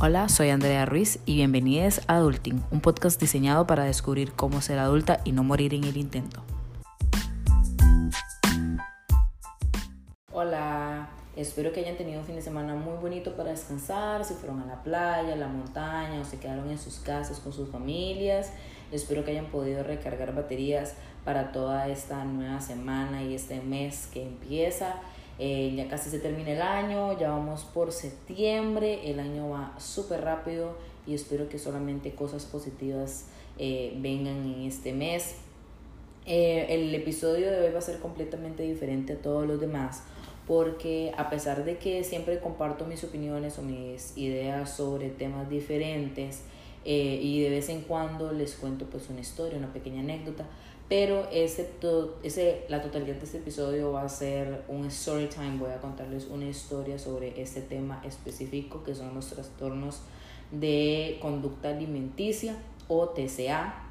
Hola, 0.00 0.28
soy 0.28 0.50
Andrea 0.50 0.86
Ruiz 0.86 1.18
y 1.26 1.34
bienvenidos 1.34 2.02
a 2.06 2.18
Adulting, 2.18 2.62
un 2.70 2.80
podcast 2.80 3.20
diseñado 3.20 3.66
para 3.66 3.82
descubrir 3.82 4.30
cómo 4.30 4.60
ser 4.60 4.78
adulta 4.78 5.20
y 5.24 5.32
no 5.32 5.42
morir 5.42 5.74
en 5.74 5.82
el 5.82 5.96
intento. 5.96 6.40
Hola, 10.30 11.08
espero 11.34 11.72
que 11.72 11.80
hayan 11.80 11.96
tenido 11.96 12.20
un 12.20 12.26
fin 12.26 12.36
de 12.36 12.42
semana 12.42 12.76
muy 12.76 12.96
bonito 12.98 13.34
para 13.34 13.50
descansar, 13.50 14.24
si 14.24 14.34
fueron 14.34 14.60
a 14.60 14.66
la 14.66 14.84
playa, 14.84 15.32
a 15.32 15.36
la 15.36 15.48
montaña 15.48 16.20
o 16.20 16.24
se 16.24 16.38
quedaron 16.38 16.70
en 16.70 16.78
sus 16.78 17.00
casas 17.00 17.40
con 17.40 17.52
sus 17.52 17.68
familias. 17.68 18.52
Espero 18.92 19.24
que 19.24 19.32
hayan 19.32 19.46
podido 19.46 19.82
recargar 19.82 20.32
baterías 20.32 20.94
para 21.24 21.50
toda 21.50 21.88
esta 21.88 22.24
nueva 22.24 22.60
semana 22.60 23.24
y 23.24 23.34
este 23.34 23.60
mes 23.62 24.06
que 24.12 24.22
empieza. 24.22 24.94
Eh, 25.38 25.72
ya 25.76 25.86
casi 25.86 26.10
se 26.10 26.18
termina 26.18 26.50
el 26.50 26.62
año, 26.62 27.16
ya 27.16 27.30
vamos 27.30 27.62
por 27.62 27.92
septiembre, 27.92 29.08
el 29.08 29.20
año 29.20 29.50
va 29.50 29.72
súper 29.78 30.22
rápido 30.22 30.76
y 31.06 31.14
espero 31.14 31.48
que 31.48 31.58
solamente 31.60 32.12
cosas 32.12 32.44
positivas 32.44 33.26
eh, 33.56 33.96
vengan 34.00 34.44
en 34.52 34.62
este 34.62 34.92
mes. 34.92 35.36
Eh, 36.26 36.66
el 36.70 36.92
episodio 36.94 37.50
de 37.52 37.60
hoy 37.66 37.72
va 37.72 37.78
a 37.78 37.82
ser 37.82 38.00
completamente 38.00 38.64
diferente 38.64 39.14
a 39.14 39.22
todos 39.22 39.46
los 39.46 39.60
demás 39.60 40.02
porque 40.46 41.12
a 41.16 41.30
pesar 41.30 41.64
de 41.64 41.78
que 41.78 42.02
siempre 42.04 42.40
comparto 42.40 42.84
mis 42.86 43.04
opiniones 43.04 43.58
o 43.58 43.62
mis 43.62 44.16
ideas 44.16 44.76
sobre 44.76 45.10
temas 45.10 45.48
diferentes 45.48 46.42
y 46.84 47.42
de 47.42 47.50
vez 47.50 47.68
en 47.68 47.82
cuando 47.82 48.32
les 48.32 48.54
cuento 48.54 48.86
pues 48.86 49.10
una 49.10 49.20
historia, 49.20 49.58
una 49.58 49.74
pequeña 49.74 50.00
anécdota, 50.00 50.46
pero 50.88 51.28
ese, 51.30 51.68
ese, 52.22 52.64
la 52.68 52.80
totalidad 52.80 53.16
de 53.16 53.24
este 53.24 53.38
episodio 53.38 53.92
va 53.92 54.02
a 54.02 54.08
ser 54.08 54.64
un 54.68 54.86
story 54.86 55.26
time. 55.26 55.58
Voy 55.58 55.70
a 55.70 55.80
contarles 55.80 56.26
una 56.28 56.46
historia 56.46 56.98
sobre 56.98 57.40
este 57.40 57.60
tema 57.60 58.00
específico 58.06 58.82
que 58.84 58.94
son 58.94 59.14
los 59.14 59.26
trastornos 59.26 60.00
de 60.50 61.18
conducta 61.20 61.68
alimenticia 61.68 62.56
o 62.88 63.10
TCA. 63.10 63.84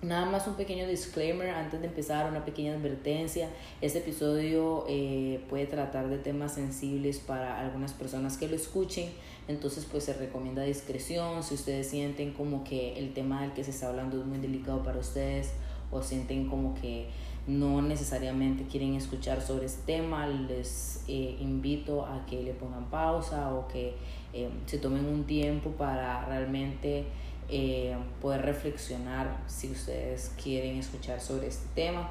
Nada 0.00 0.24
más 0.24 0.48
un 0.48 0.54
pequeño 0.54 0.88
disclaimer 0.88 1.50
antes 1.50 1.80
de 1.80 1.86
empezar, 1.86 2.28
una 2.28 2.44
pequeña 2.44 2.74
advertencia. 2.74 3.50
Este 3.82 3.98
episodio 3.98 4.84
eh, 4.88 5.44
puede 5.48 5.66
tratar 5.66 6.08
de 6.08 6.18
temas 6.18 6.54
sensibles 6.54 7.18
para 7.18 7.60
algunas 7.60 7.92
personas 7.92 8.36
que 8.36 8.48
lo 8.48 8.56
escuchen, 8.56 9.10
entonces 9.46 9.86
pues 9.88 10.02
se 10.02 10.14
recomienda 10.14 10.62
discreción. 10.62 11.44
Si 11.44 11.54
ustedes 11.54 11.88
sienten 11.88 12.32
como 12.32 12.64
que 12.64 12.98
el 12.98 13.12
tema 13.12 13.42
del 13.42 13.52
que 13.52 13.62
se 13.62 13.70
está 13.70 13.90
hablando 13.90 14.18
es 14.18 14.26
muy 14.26 14.38
delicado 14.38 14.82
para 14.82 14.98
ustedes, 14.98 15.52
o 15.92 16.02
sienten 16.02 16.48
como 16.48 16.74
que 16.74 17.06
no 17.46 17.82
necesariamente 17.82 18.64
quieren 18.64 18.94
escuchar 18.94 19.40
sobre 19.40 19.66
este 19.66 19.94
tema, 19.94 20.26
les 20.26 21.02
eh, 21.08 21.36
invito 21.40 22.06
a 22.06 22.24
que 22.26 22.42
le 22.42 22.54
pongan 22.54 22.88
pausa 22.88 23.52
o 23.52 23.66
que 23.66 23.94
eh, 24.32 24.48
se 24.66 24.78
tomen 24.78 25.04
un 25.04 25.24
tiempo 25.24 25.70
para 25.70 26.24
realmente 26.26 27.04
eh, 27.48 27.96
poder 28.20 28.42
reflexionar 28.42 29.42
si 29.46 29.70
ustedes 29.70 30.32
quieren 30.42 30.76
escuchar 30.78 31.20
sobre 31.20 31.48
este 31.48 31.66
tema. 31.74 32.10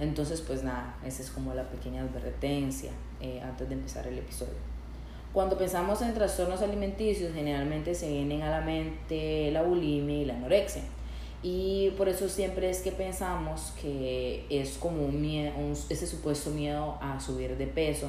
entonces, 0.00 0.40
pues 0.40 0.62
nada, 0.62 0.96
esa 1.04 1.22
es 1.22 1.30
como 1.30 1.54
la 1.54 1.68
pequeña 1.68 2.02
advertencia 2.02 2.92
antes 3.42 3.68
de 3.68 3.74
empezar 3.74 4.06
el 4.06 4.18
episodio. 4.18 4.74
Cuando 5.32 5.58
pensamos 5.58 6.00
en 6.02 6.14
trastornos 6.14 6.62
alimenticios, 6.62 7.34
generalmente 7.34 7.94
se 7.94 8.08
vienen 8.08 8.42
a 8.42 8.50
la 8.50 8.60
mente 8.60 9.50
la 9.50 9.62
bulimia 9.62 10.18
y 10.18 10.24
la 10.24 10.34
anorexia. 10.34 10.82
Y 11.46 11.90
por 11.98 12.08
eso 12.08 12.26
siempre 12.30 12.70
es 12.70 12.80
que 12.80 12.90
pensamos 12.90 13.74
que 13.78 14.46
es 14.48 14.78
como 14.78 15.04
un 15.04 15.20
miedo, 15.20 15.52
ese 15.90 16.06
supuesto 16.06 16.48
miedo 16.48 16.96
a 17.02 17.20
subir 17.20 17.58
de 17.58 17.66
peso, 17.66 18.08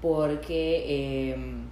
porque 0.00 1.34
em, 1.34 1.66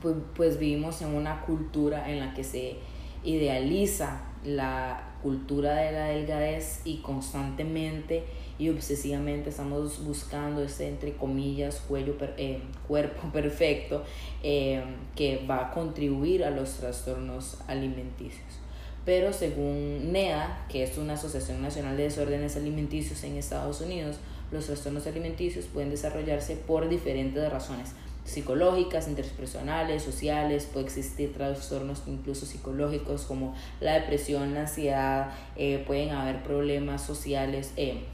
pues, 0.00 0.14
pues, 0.34 0.58
vivimos 0.58 1.02
en 1.02 1.14
una 1.14 1.42
cultura 1.42 2.10
en 2.10 2.20
la 2.20 2.32
que 2.32 2.42
se 2.42 2.76
idealiza 3.22 4.22
la 4.46 5.12
cultura 5.22 5.74
de 5.74 5.92
la 5.92 6.06
delgadez 6.06 6.80
y 6.86 7.02
constantemente 7.02 8.24
y 8.58 8.70
obsesivamente 8.70 9.50
estamos 9.50 10.02
buscando 10.06 10.62
ese, 10.62 10.88
entre 10.88 11.16
comillas, 11.16 11.82
cuello 11.86 12.16
eh, 12.38 12.62
cuerpo 12.88 13.28
perfecto 13.32 14.02
em, 14.42 14.84
que 15.14 15.44
va 15.46 15.66
a 15.66 15.70
contribuir 15.70 16.44
a 16.44 16.50
los 16.50 16.78
trastornos 16.78 17.58
alimenticios 17.66 18.63
pero 19.04 19.32
según 19.32 20.12
NEA, 20.12 20.66
que 20.68 20.82
es 20.82 20.96
una 20.98 21.14
Asociación 21.14 21.62
Nacional 21.62 21.96
de 21.96 22.04
Desórdenes 22.04 22.56
Alimenticios 22.56 23.22
en 23.24 23.36
Estados 23.36 23.80
Unidos, 23.80 24.16
los 24.50 24.66
trastornos 24.66 25.06
alimenticios 25.06 25.66
pueden 25.66 25.90
desarrollarse 25.90 26.56
por 26.56 26.88
diferentes 26.88 27.50
razones 27.50 27.92
psicológicas, 28.24 29.06
interpersonales, 29.06 30.02
sociales, 30.02 30.66
puede 30.72 30.86
existir 30.86 31.34
trastornos 31.34 32.02
incluso 32.06 32.46
psicológicos 32.46 33.22
como 33.22 33.54
la 33.80 33.94
depresión, 33.94 34.54
la 34.54 34.62
ansiedad, 34.62 35.32
eh, 35.56 35.84
pueden 35.86 36.10
haber 36.10 36.42
problemas 36.42 37.02
sociales, 37.02 37.72
eh, 37.76 38.04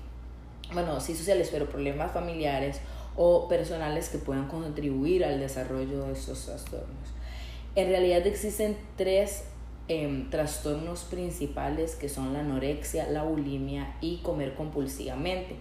bueno, 0.73 1.01
sí 1.01 1.15
sociales, 1.15 1.49
pero 1.53 1.69
problemas 1.69 2.13
familiares 2.13 2.81
o 3.17 3.49
personales 3.49 4.09
que 4.09 4.19
puedan 4.19 4.49
contribuir 4.49 5.25
al 5.25 5.39
desarrollo 5.39 6.07
de 6.07 6.13
estos 6.13 6.47
trastornos. 6.47 7.11
En 7.77 7.89
realidad 7.89 8.27
existen 8.27 8.77
tres 8.97 9.45
Em, 9.93 10.31
trastornos 10.31 11.01
principales 11.03 11.97
que 11.97 12.09
son 12.09 12.33
la 12.33 12.39
anorexia, 12.39 13.11
la 13.11 13.25
bulimia 13.25 13.97
y 14.01 14.19
comer 14.19 14.55
compulsivamente. 14.55 15.57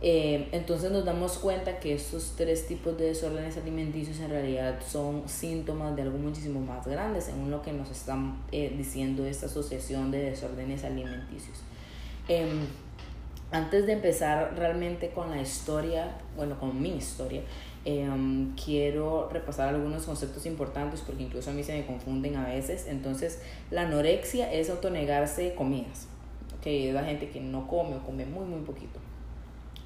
Em, 0.00 0.44
entonces 0.52 0.92
nos 0.92 1.04
damos 1.04 1.38
cuenta 1.38 1.80
que 1.80 1.92
estos 1.92 2.34
tres 2.36 2.68
tipos 2.68 2.96
de 2.96 3.06
desórdenes 3.06 3.56
alimenticios 3.56 4.20
en 4.20 4.30
realidad 4.30 4.78
son 4.86 5.28
síntomas 5.28 5.96
de 5.96 6.02
algo 6.02 6.16
muchísimo 6.16 6.60
más 6.60 6.86
grande, 6.86 7.20
según 7.20 7.50
lo 7.50 7.60
que 7.62 7.72
nos 7.72 7.90
están 7.90 8.40
eh, 8.52 8.72
diciendo 8.78 9.26
esta 9.26 9.46
asociación 9.46 10.12
de 10.12 10.30
desórdenes 10.30 10.84
alimenticios. 10.84 11.58
Em, 12.28 12.68
antes 13.50 13.84
de 13.86 13.94
empezar 13.94 14.54
realmente 14.56 15.10
con 15.10 15.28
la 15.28 15.42
historia, 15.42 16.18
bueno, 16.36 16.56
con 16.60 16.80
mi 16.80 16.96
historia, 16.96 17.42
Em, 17.88 18.52
quiero 18.56 19.28
repasar 19.32 19.68
algunos 19.68 20.06
conceptos 20.06 20.44
importantes 20.44 21.02
porque 21.02 21.22
incluso 21.22 21.50
a 21.50 21.52
mí 21.52 21.62
se 21.62 21.72
me 21.72 21.86
confunden 21.86 22.34
a 22.34 22.44
veces. 22.44 22.88
Entonces, 22.88 23.40
la 23.70 23.82
anorexia 23.82 24.52
es 24.52 24.70
autonegarse 24.70 25.54
comidas, 25.54 26.08
que 26.60 26.88
es 26.88 26.94
la 26.94 27.04
gente 27.04 27.28
que 27.30 27.40
no 27.40 27.68
come 27.68 27.94
o 27.94 28.00
come 28.00 28.26
muy, 28.26 28.44
muy 28.44 28.62
poquito. 28.62 28.98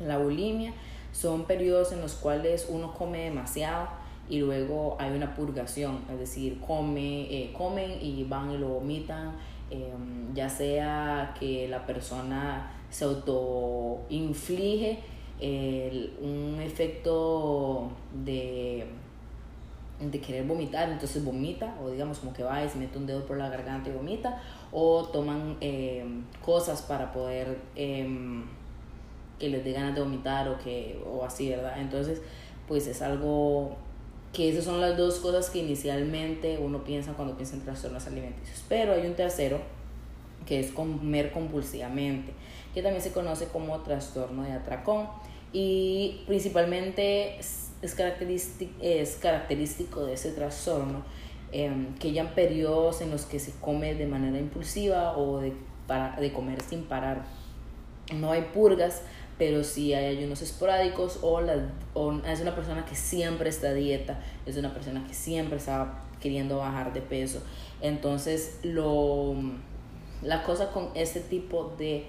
La 0.00 0.16
bulimia 0.16 0.72
son 1.12 1.44
periodos 1.44 1.92
en 1.92 2.00
los 2.00 2.14
cuales 2.14 2.68
uno 2.70 2.94
come 2.94 3.24
demasiado 3.24 3.88
y 4.30 4.38
luego 4.38 4.96
hay 4.98 5.10
una 5.10 5.34
purgación, 5.34 5.98
es 6.10 6.18
decir, 6.18 6.58
come, 6.66 7.24
eh, 7.24 7.52
comen 7.52 7.98
y 8.00 8.24
van 8.24 8.50
y 8.50 8.56
lo 8.56 8.68
vomitan, 8.68 9.36
em, 9.70 10.32
ya 10.32 10.48
sea 10.48 11.34
que 11.38 11.68
la 11.68 11.84
persona 11.84 12.72
se 12.88 13.04
autoinflige 13.04 15.00
el, 15.40 16.12
un 16.20 16.60
efecto 16.60 17.90
de, 18.24 18.86
de 20.00 20.20
querer 20.20 20.44
vomitar, 20.44 20.90
entonces 20.90 21.24
vomita, 21.24 21.76
o 21.82 21.90
digamos 21.90 22.18
como 22.18 22.32
que 22.32 22.42
va 22.42 22.64
y 22.64 22.68
se 22.68 22.78
mete 22.78 22.98
un 22.98 23.06
dedo 23.06 23.24
por 23.26 23.36
la 23.36 23.48
garganta 23.48 23.90
y 23.90 23.92
vomita, 23.92 24.40
o 24.72 25.04
toman 25.04 25.56
eh, 25.60 26.04
cosas 26.44 26.82
para 26.82 27.12
poder 27.12 27.58
em, 27.74 28.44
que 29.38 29.48
les 29.48 29.64
dé 29.64 29.72
ganas 29.72 29.94
de 29.94 30.02
vomitar 30.02 30.48
o, 30.48 30.58
que, 30.58 31.02
o 31.10 31.24
así, 31.24 31.48
¿verdad? 31.48 31.80
Entonces, 31.80 32.20
pues 32.68 32.86
es 32.86 33.02
algo 33.02 33.76
que 34.32 34.48
esas 34.48 34.64
son 34.64 34.80
las 34.80 34.96
dos 34.96 35.18
cosas 35.18 35.50
que 35.50 35.58
inicialmente 35.58 36.58
uno 36.58 36.84
piensa 36.84 37.14
cuando 37.14 37.36
piensa 37.36 37.56
en 37.56 37.62
trastornos 37.62 38.06
alimenticios. 38.06 38.62
Pero 38.68 38.92
hay 38.92 39.06
un 39.06 39.14
tercero, 39.14 39.60
que 40.46 40.60
es 40.60 40.70
comer 40.70 41.32
compulsivamente, 41.32 42.32
que 42.74 42.82
también 42.82 43.02
se 43.02 43.12
conoce 43.12 43.46
como 43.46 43.78
trastorno 43.80 44.42
de 44.42 44.52
atracón 44.52 45.08
y 45.52 46.22
principalmente 46.26 47.38
es, 47.38 47.94
característico, 47.96 48.72
es 48.80 49.16
característico 49.16 50.04
de 50.04 50.14
ese 50.14 50.30
trastorno 50.32 51.02
em, 51.52 51.94
que 51.96 52.12
ya 52.12 52.34
periodos 52.34 53.00
en 53.00 53.10
los 53.10 53.24
que 53.24 53.40
se 53.40 53.52
come 53.60 53.94
de 53.94 54.06
manera 54.06 54.38
impulsiva 54.38 55.16
o 55.16 55.40
de, 55.40 55.52
para, 55.86 56.16
de 56.16 56.32
comer 56.32 56.60
sin 56.62 56.84
parar. 56.84 57.24
No 58.14 58.32
hay 58.32 58.42
purgas, 58.52 59.02
pero 59.38 59.64
sí 59.64 59.94
hay 59.94 60.16
ayunos 60.16 60.42
esporádicos 60.42 61.18
o, 61.22 61.40
la, 61.40 61.72
o 61.94 62.12
es 62.12 62.40
una 62.40 62.54
persona 62.54 62.84
que 62.84 62.94
siempre 62.94 63.48
está 63.48 63.72
dieta, 63.72 64.20
es 64.46 64.56
una 64.56 64.72
persona 64.72 65.04
que 65.06 65.14
siempre 65.14 65.56
está 65.56 66.02
queriendo 66.20 66.58
bajar 66.58 66.92
de 66.92 67.00
peso. 67.00 67.42
Entonces, 67.80 68.60
lo, 68.62 69.34
la 70.22 70.42
cosa 70.42 70.70
con 70.70 70.90
este 70.94 71.20
tipo 71.20 71.74
de 71.78 72.06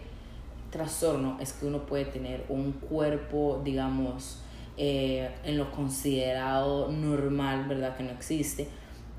trastorno 0.72 1.38
es 1.40 1.54
que 1.54 1.66
uno 1.66 1.86
puede 1.86 2.06
tener 2.06 2.46
un 2.50 2.72
cuerpo, 2.72 3.62
digamos, 3.64 4.42
eh, 4.78 5.30
en 5.44 5.58
lo 5.58 5.72
considerado 5.72 6.92
normal, 6.92 7.68
¿verdad? 7.68 7.96
Que 7.96 8.04
no 8.04 8.12
existe, 8.12 8.68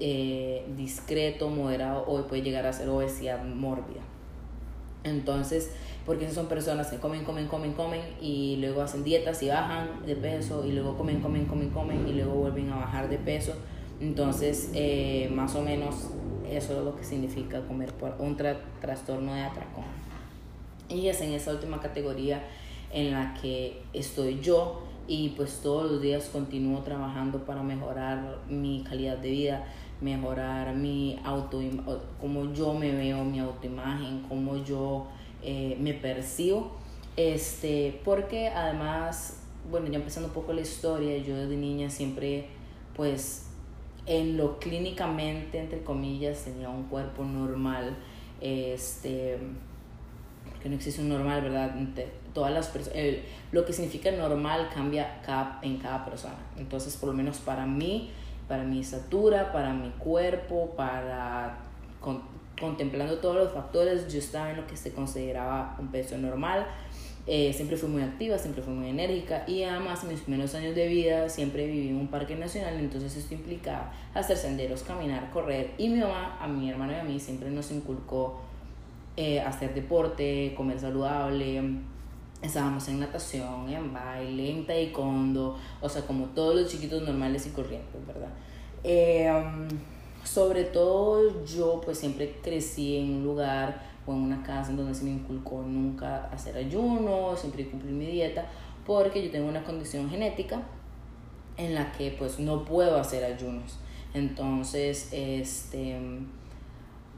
eh, 0.01 0.67
discreto, 0.77 1.49
moderado, 1.49 2.05
o 2.07 2.27
puede 2.27 2.43
llegar 2.43 2.67
a 2.67 2.73
ser 2.73 2.89
obesidad 2.89 3.45
mórbida. 3.45 4.01
Entonces, 5.05 5.71
porque 6.07 6.25
esas 6.25 6.37
son 6.37 6.47
personas 6.47 6.89
que 6.89 6.97
comen, 6.97 7.25
comen, 7.25 7.49
comen, 7.49 7.73
comen 7.75 8.01
y 8.21 8.57
luego 8.57 8.83
hacen 8.83 9.05
dietas 9.05 9.43
y 9.43 9.49
bajan 9.49 10.05
de 10.07 10.17
peso 10.17 10.65
y 10.65 10.73
luego 10.73 10.97
comen, 10.97 11.21
comen, 11.21 11.47
comen, 11.47 11.71
comen 11.71 12.09
y 12.09 12.13
luego 12.13 12.35
vuelven 12.35 12.71
a 12.71 12.77
bajar 12.77 13.09
de 13.09 13.19
peso. 13.19 13.55
Entonces, 14.01 14.71
eh, 14.75 15.31
más 15.33 15.55
o 15.55 15.63
menos 15.63 16.09
eso 16.49 16.79
es 16.79 16.85
lo 16.85 16.97
que 16.97 17.05
significa 17.05 17.61
comer 17.63 17.93
por 17.93 18.17
un 18.19 18.37
trastorno 18.81 19.35
de 19.35 19.43
atracón. 19.43 20.02
Y 20.93 21.09
es 21.09 21.21
en 21.21 21.33
esa 21.33 21.53
última 21.53 21.81
categoría 21.81 22.45
en 22.93 23.13
la 23.13 23.35
que 23.35 23.83
estoy 23.93 24.41
yo 24.41 24.83
y 25.09 25.31
pues 25.31 25.61
todos 25.63 25.91
los 25.91 26.03
días 26.03 26.29
continúo 26.33 26.81
trabajando 26.81 27.45
para 27.45 27.63
mejorar 27.63 28.39
mi 28.49 28.85
calidad 28.89 29.19
de 29.19 29.31
vida, 29.31 29.67
mejorar 30.01 30.75
mi 30.75 31.19
auto, 31.25 31.61
cómo 32.21 32.53
yo 32.53 32.75
me 32.75 32.93
veo, 32.93 33.25
mi 33.25 33.41
autoimagen, 33.41 34.23
cómo 34.29 34.63
yo 34.63 35.07
eh, 35.43 35.77
me 35.81 35.95
percibo. 35.95 36.73
Este, 37.17 38.01
porque 38.05 38.49
además, 38.49 39.43
bueno, 39.71 39.89
ya 39.89 39.99
empezando 39.99 40.29
un 40.29 40.35
poco 40.35 40.53
la 40.53 40.61
historia, 40.61 41.19
yo 41.19 41.37
desde 41.37 41.57
niña 41.57 41.91
siempre, 41.91 42.47
pues, 42.95 43.49
en 44.07 44.37
lo 44.37 44.59
clínicamente, 44.59 45.59
entre 45.59 45.83
comillas, 45.83 46.45
tenía 46.45 46.69
un 46.71 46.85
cuerpo 46.85 47.25
normal, 47.25 47.97
este, 48.41 49.39
que 50.63 50.69
no 50.69 50.77
existe 50.77 51.03
un 51.03 51.09
normal, 51.09 51.43
¿verdad? 51.43 51.75
todas 52.33 52.53
las 52.53 52.69
personas, 52.69 52.99
lo 53.51 53.65
que 53.65 53.73
significa 53.73 54.11
normal 54.13 54.71
cambia 54.73 55.21
cada, 55.25 55.59
en 55.63 55.77
cada 55.79 56.05
persona. 56.05 56.37
Entonces, 56.57 56.97
por 56.97 57.09
lo 57.11 57.15
menos 57.15 57.39
para 57.39 57.67
mí, 57.67 58.11
para 58.49 58.65
mi 58.65 58.81
estatura, 58.81 59.53
para 59.53 59.75
mi 59.75 59.91
cuerpo, 59.91 60.73
para 60.77 61.59
contemplando 62.59 63.19
todos 63.19 63.37
los 63.37 63.53
factores, 63.53 64.13
yo 64.13 64.19
estaba 64.19 64.51
en 64.51 64.57
lo 64.57 64.67
que 64.67 64.77
se 64.77 64.93
consideraba 64.93 65.77
un 65.79 65.89
peso 65.89 66.17
normal. 66.17 66.67
Eh, 67.27 67.53
siempre 67.53 67.77
fui 67.77 67.89
muy 67.89 68.03
activa, 68.03 68.37
siempre 68.37 68.63
fui 68.63 68.73
muy 68.73 68.89
enérgica 68.89 69.45
y 69.47 69.63
además 69.63 70.03
en 70.03 70.11
mis 70.11 70.21
primeros 70.23 70.55
años 70.57 70.75
de 70.75 70.89
vida 70.89 71.29
siempre 71.29 71.67
viví 71.67 71.91
en 71.91 71.97
un 71.97 72.09
parque 72.09 72.35
nacional, 72.35 72.75
entonces 72.81 73.17
esto 73.17 73.35
implicaba 73.35 73.93
hacer 74.13 74.37
senderos, 74.37 74.83
caminar, 74.83 75.31
correr 75.31 75.71
y 75.79 75.89
mi 75.89 76.01
mamá, 76.01 76.37
a 76.41 76.49
mi 76.49 76.69
hermano 76.69 76.93
y 76.93 76.97
a 76.97 77.05
mí 77.05 77.21
siempre 77.21 77.49
nos 77.49 77.71
inculcó 77.71 78.41
eh, 79.17 79.41
hacer 79.41 79.75
deporte, 79.75 80.55
comer 80.57 80.81
saludable, 80.81 81.63
estábamos 82.43 82.89
en 82.89 83.01
natación, 83.01 83.69
en 83.69 83.93
baile, 83.93 84.51
en 84.51 84.67
taekwondo, 84.67 85.57
o 85.81 85.89
sea, 85.89 86.03
como 86.03 86.27
todos 86.27 86.55
los 86.55 86.71
chiquitos 86.71 87.03
normales 87.03 87.47
y 87.47 87.51
corrientes, 87.51 88.01
¿verdad? 88.07 88.31
Um, 88.85 89.69
sobre 90.25 90.65
todo 90.65 91.45
yo 91.45 91.81
pues 91.85 91.99
siempre 91.99 92.39
crecí 92.43 92.97
en 92.97 93.17
un 93.17 93.25
lugar 93.25 93.83
o 94.07 94.13
en 94.13 94.19
una 94.19 94.43
casa 94.43 94.71
en 94.71 94.77
donde 94.77 94.95
se 94.95 95.05
me 95.05 95.11
inculcó 95.11 95.63
nunca 95.63 96.29
hacer 96.33 96.57
ayuno, 96.57 97.37
siempre 97.37 97.69
cumplir 97.69 97.93
mi 97.93 98.07
dieta, 98.07 98.47
porque 98.85 99.23
yo 99.23 99.31
tengo 99.31 99.49
una 99.49 99.63
condición 99.63 100.11
genética 100.11 100.63
en 101.57 101.75
la 101.75 101.93
que 101.93 102.11
pues 102.19 102.39
no 102.41 102.65
puedo 102.65 102.99
hacer 102.99 103.25
ayunos. 103.25 103.79
Entonces, 104.15 105.09
este, 105.13 105.99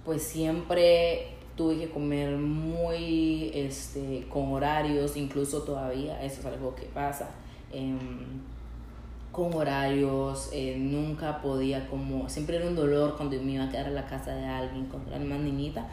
pues 0.04 0.22
siempre 0.22 1.33
tuve 1.56 1.78
que 1.78 1.90
comer 1.90 2.36
muy 2.36 3.50
este, 3.54 4.26
con 4.28 4.52
horarios, 4.52 5.16
incluso 5.16 5.62
todavía 5.62 6.22
eso 6.22 6.40
es 6.40 6.46
algo 6.46 6.74
que 6.74 6.86
pasa. 6.86 7.30
Em, 7.72 8.42
con 9.30 9.52
horarios, 9.52 10.50
eh, 10.52 10.76
nunca 10.78 11.42
podía 11.42 11.88
como, 11.88 12.28
siempre 12.28 12.56
era 12.56 12.66
un 12.66 12.76
dolor 12.76 13.16
cuando 13.16 13.36
me 13.42 13.52
iba 13.52 13.64
a 13.64 13.68
quedar 13.68 13.86
a 13.86 13.90
la 13.90 14.06
casa 14.06 14.32
de 14.32 14.46
alguien 14.46 14.86
cuando 14.86 15.12
era 15.12 15.24
más 15.24 15.40
niñita, 15.40 15.88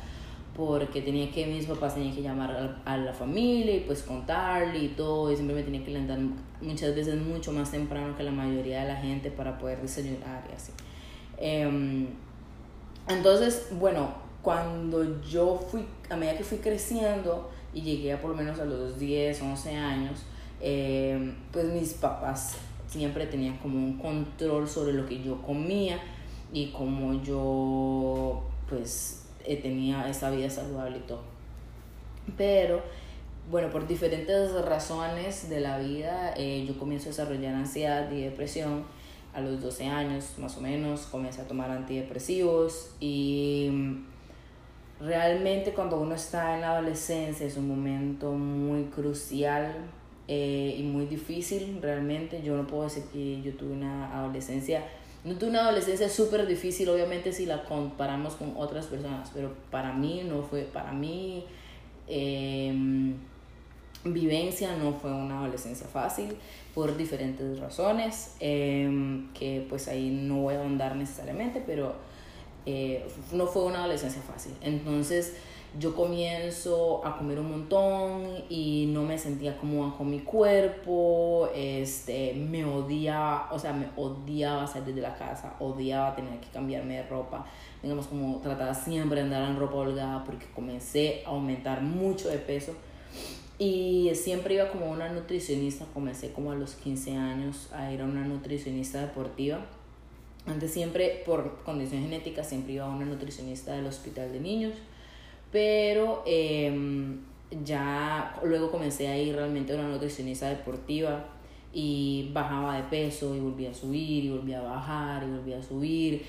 porque 0.56 1.02
tenía 1.02 1.32
que, 1.32 1.48
mis 1.48 1.66
papás 1.66 1.96
tenían 1.96 2.14
que 2.14 2.22
llamar 2.22 2.80
a, 2.86 2.98
la 2.98 3.14
familia 3.14 3.78
y 3.78 3.80
pues 3.82 4.04
contarle 4.04 4.78
y 4.78 4.88
todo, 4.90 5.32
y 5.32 5.36
siempre 5.36 5.56
me 5.56 5.64
tenía 5.64 5.84
que 5.84 5.90
levantar 5.90 6.20
muchas 6.62 6.94
veces 6.96 7.20
mucho 7.20 7.52
más 7.52 7.72
temprano 7.72 8.16
que 8.16 8.22
la 8.22 8.32
mayoría 8.32 8.82
de 8.82 8.88
la 8.90 8.98
gente 8.98 9.32
para 9.32 9.58
poder 9.58 9.82
desayunar 9.82 10.44
y 10.52 10.56
así. 10.56 10.72
Em, 11.38 12.08
entonces, 13.08 13.70
bueno, 13.72 14.21
cuando 14.42 15.22
yo 15.22 15.60
fui, 15.70 15.86
a 16.10 16.16
medida 16.16 16.38
que 16.38 16.44
fui 16.44 16.58
creciendo 16.58 17.50
y 17.74 17.82
llegué 17.82 18.14
a 18.14 18.22
por 18.22 18.32
lo 18.32 18.38
menos 18.38 18.60
a 18.60 18.66
los 18.66 19.00
10, 19.00 19.42
11 19.42 19.76
años, 19.76 20.20
eh, 20.60 21.34
pues 21.52 21.66
mis 21.66 21.94
papás 21.94 22.56
siempre 22.88 23.26
tenían 23.28 23.58
como 23.58 23.78
un 23.78 23.98
control 23.98 24.68
sobre 24.68 24.94
lo 24.94 25.06
que 25.06 25.24
yo 25.24 25.42
comía 25.42 26.00
y 26.52 26.68
como 26.68 27.22
yo 27.24 28.44
pues 28.68 29.24
eh, 29.46 29.58
tenía 29.58 30.10
esa 30.10 30.30
vida 30.30 30.50
saludable 30.50 30.98
y 30.98 31.02
todo. 31.02 31.22
Pero 32.38 32.82
bueno, 33.50 33.70
por 33.70 33.88
diferentes 33.88 34.54
razones 34.66 35.50
de 35.50 35.60
la 35.62 35.78
vida, 35.78 36.34
eh, 36.38 36.66
yo 36.68 36.78
comienzo 36.78 37.08
a 37.08 37.12
desarrollar 37.12 37.56
ansiedad 37.56 38.12
y 38.12 38.22
depresión 38.22 38.84
a 39.34 39.42
los 39.42 39.62
12 39.62 39.86
años 39.86 40.34
más 40.38 40.58
o 40.58 40.62
menos, 40.62 41.02
comencé 41.02 41.42
a 41.42 41.48
tomar 41.48 41.72
antidepresivos 41.72 42.92
y 43.00 43.70
Realmente 45.02 45.72
cuando 45.74 46.00
uno 46.00 46.14
está 46.14 46.54
en 46.54 46.62
la 46.62 46.74
adolescencia 46.74 47.48
es 47.48 47.58
un 47.58 47.68
momento 47.68 48.34
muy 48.34 48.84
crucial 48.86 49.74
eh, 50.28 50.76
y 50.78 50.84
muy 50.84 51.08
difícil. 51.08 51.80
Realmente 51.82 52.44
yo 52.44 52.56
no 52.56 52.68
puedo 52.68 52.84
decir 52.84 53.04
que 53.12 53.42
yo 53.42 53.54
tuve 53.54 53.74
una 53.74 54.16
adolescencia, 54.16 54.84
no 55.24 55.34
tuve 55.36 55.50
una 55.50 55.62
adolescencia 55.62 56.08
súper 56.08 56.46
difícil, 56.46 56.88
obviamente 56.90 57.34
si 57.34 57.48
la 57.48 57.64
comparamos 57.64 58.36
con 58.36 58.54
otras 58.56 58.86
personas, 58.86 59.32
pero 59.34 59.52
para 59.72 59.92
mí 59.92 60.22
no 60.24 60.44
fue, 60.44 60.62
para 60.62 60.92
mí 60.92 61.46
em, 62.08 63.16
vivencia 64.04 64.76
no 64.78 64.94
fue 64.94 65.12
una 65.12 65.40
adolescencia 65.40 65.88
fácil 65.88 66.36
por 66.76 66.96
diferentes 66.96 67.60
razones, 67.60 68.36
em, 68.40 69.34
que 69.34 69.66
pues 69.68 69.88
ahí 69.88 70.12
no 70.12 70.42
voy 70.42 70.54
a 70.54 70.60
ahondar 70.60 70.96
necesariamente, 70.96 71.64
pero 71.66 72.11
eh, 72.66 73.08
no 73.32 73.48
fue 73.48 73.64
una 73.64 73.80
adolescencia 73.80 74.22
fácil. 74.22 74.54
Entonces 74.62 75.36
yo 75.80 75.96
comienzo 75.96 77.06
a 77.06 77.18
comer 77.18 77.40
un 77.40 77.50
montón 77.50 78.28
y 78.50 78.88
no 78.90 79.04
me 79.04 79.18
sentía 79.18 79.58
cómoda 79.58 79.96
con 79.98 80.10
mi 80.10 80.20
cuerpo, 80.20 81.50
este, 81.56 82.34
me 82.34 82.66
odiaba, 82.66 83.48
o 83.52 83.58
sea, 83.58 83.72
me 83.72 83.88
odiaba 83.96 84.68
salir 84.68 84.94
de 84.96 85.02
la 85.02 85.16
casa, 85.16 85.56
odiaba 85.60 86.14
tener 86.14 86.40
que 86.42 86.50
cambiarme 86.50 86.98
de 86.98 87.04
ropa, 87.04 87.46
digamos 87.82 88.08
como 88.08 88.40
trataba 88.40 88.74
siempre 88.74 89.22
de 89.22 89.28
andar 89.28 89.50
en 89.50 89.58
ropa 89.58 89.76
holgada 89.76 90.24
porque 90.26 90.46
comencé 90.54 91.24
a 91.26 91.30
aumentar 91.30 91.82
mucho 91.82 92.28
de 92.28 92.38
peso. 92.38 92.74
Y 93.58 94.12
siempre 94.16 94.56
iba 94.56 94.70
como 94.70 94.90
una 94.90 95.10
nutricionista, 95.10 95.86
comencé 95.94 96.34
como 96.34 96.52
a 96.52 96.56
los 96.56 96.74
15 96.74 97.16
años 97.16 97.70
a 97.72 97.92
ir 97.92 98.02
a 98.02 98.06
una 98.06 98.26
nutricionista 98.26 99.00
deportiva 99.00 99.60
antes 100.48 100.72
siempre, 100.72 101.22
por 101.26 101.64
condición 101.64 102.02
genética, 102.02 102.44
siempre 102.44 102.74
iba 102.74 102.86
a 102.86 102.90
una 102.90 103.06
nutricionista 103.06 103.74
del 103.74 103.86
hospital 103.86 104.32
de 104.32 104.40
niños, 104.40 104.74
pero 105.52 106.24
em, 106.26 107.20
ya 107.64 108.40
luego 108.44 108.72
comencé 108.72 109.08
a 109.08 109.18
ir 109.18 109.36
realmente 109.36 109.74
a 109.74 109.76
una 109.76 109.90
nutricionista 109.90 110.50
deportiva 110.50 111.26
y 111.74 112.32
bajaba 112.34 112.78
de 112.78 112.84
peso 112.84 113.36
y 113.36 113.40
volvía 113.40 113.72
a 113.72 113.74
subir 113.74 114.26
y 114.26 114.30
volvía 114.30 114.60
a 114.60 114.64
bajar 114.64 115.24
y 115.24 115.32
volvía 115.32 115.60
a 115.60 115.64
subir 115.64 116.26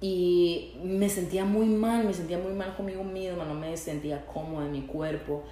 y 0.00 0.72
me 0.82 1.08
sentía 1.08 1.44
muy 1.44 1.66
mal, 1.66 2.04
me 2.04 2.12
sentía 2.12 2.38
muy 2.38 2.52
mal 2.52 2.76
conmigo 2.76 3.02
misma, 3.02 3.44
no 3.46 3.54
me 3.54 3.74
sentía 3.76 4.26
cómoda 4.26 4.66
en 4.66 4.72
mi 4.72 4.82
cuerpo. 4.82 5.44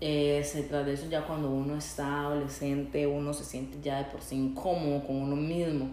Eh, 0.00 0.46
trata 0.68 0.84
de 0.84 0.92
eso 0.92 1.08
ya 1.08 1.26
cuando 1.26 1.50
uno 1.50 1.76
está 1.76 2.20
adolescente, 2.20 3.06
uno 3.06 3.32
se 3.32 3.44
siente 3.44 3.78
ya 3.82 3.98
de 3.98 4.04
por 4.04 4.20
sí 4.20 4.36
incómodo 4.36 5.04
con 5.04 5.16
uno 5.16 5.34
mismo 5.34 5.88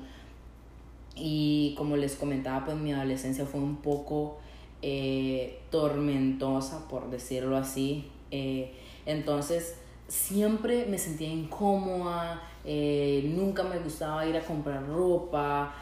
y 1.15 1.75
como 1.77 1.96
les 1.96 2.15
comentaba, 2.15 2.65
pues 2.65 2.77
mi 2.77 2.91
adolescencia 2.91 3.46
fue 3.46 3.60
un 3.60 3.77
poco 3.77 4.39
eh, 4.82 5.60
tormentosa, 5.70 6.88
por 6.88 7.10
decirlo 7.10 7.55
así. 7.55 8.10
Eh, 8.32 8.74
entonces, 9.05 9.77
siempre 10.08 10.86
me 10.88 10.98
sentía 10.98 11.29
incómoda, 11.29 12.41
eh, 12.65 13.24
nunca 13.34 13.63
me 13.63 13.79
gustaba 13.79 14.25
ir 14.25 14.36
a 14.36 14.41
comprar 14.41 14.86
ropa. 14.88 15.74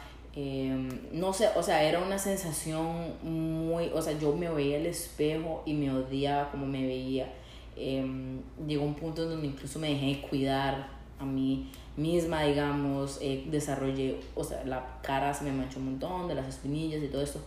no 1.12 1.32
sé, 1.32 1.48
o 1.56 1.62
sea, 1.62 1.82
era 1.82 2.00
una 2.00 2.18
sensación 2.18 3.14
muy, 3.22 3.90
o 3.92 4.00
sea, 4.00 4.18
yo 4.18 4.34
me 4.34 4.48
veía 4.48 4.78
al 4.78 4.86
espejo 4.86 5.62
y 5.66 5.74
me 5.74 5.90
odiaba 5.90 6.50
como 6.50 6.66
me 6.66 6.86
veía. 6.86 7.32
llegó 7.76 8.84
un 8.84 8.94
punto 8.94 9.24
en 9.24 9.30
donde 9.30 9.46
incluso 9.48 9.78
me 9.78 9.88
dejé 9.88 10.22
cuidar 10.28 11.01
a 11.22 11.24
mí 11.24 11.70
misma, 11.96 12.42
digamos, 12.42 13.18
eh, 13.20 13.44
desarrollé, 13.50 14.20
o 14.34 14.44
sea, 14.44 14.64
la 14.64 14.98
cara 15.02 15.32
se 15.32 15.44
me 15.44 15.52
manchó 15.52 15.78
un 15.78 15.86
montón 15.86 16.28
de 16.28 16.34
las 16.34 16.48
espinillas 16.48 17.02
y 17.02 17.08
todo 17.08 17.22
esto. 17.22 17.40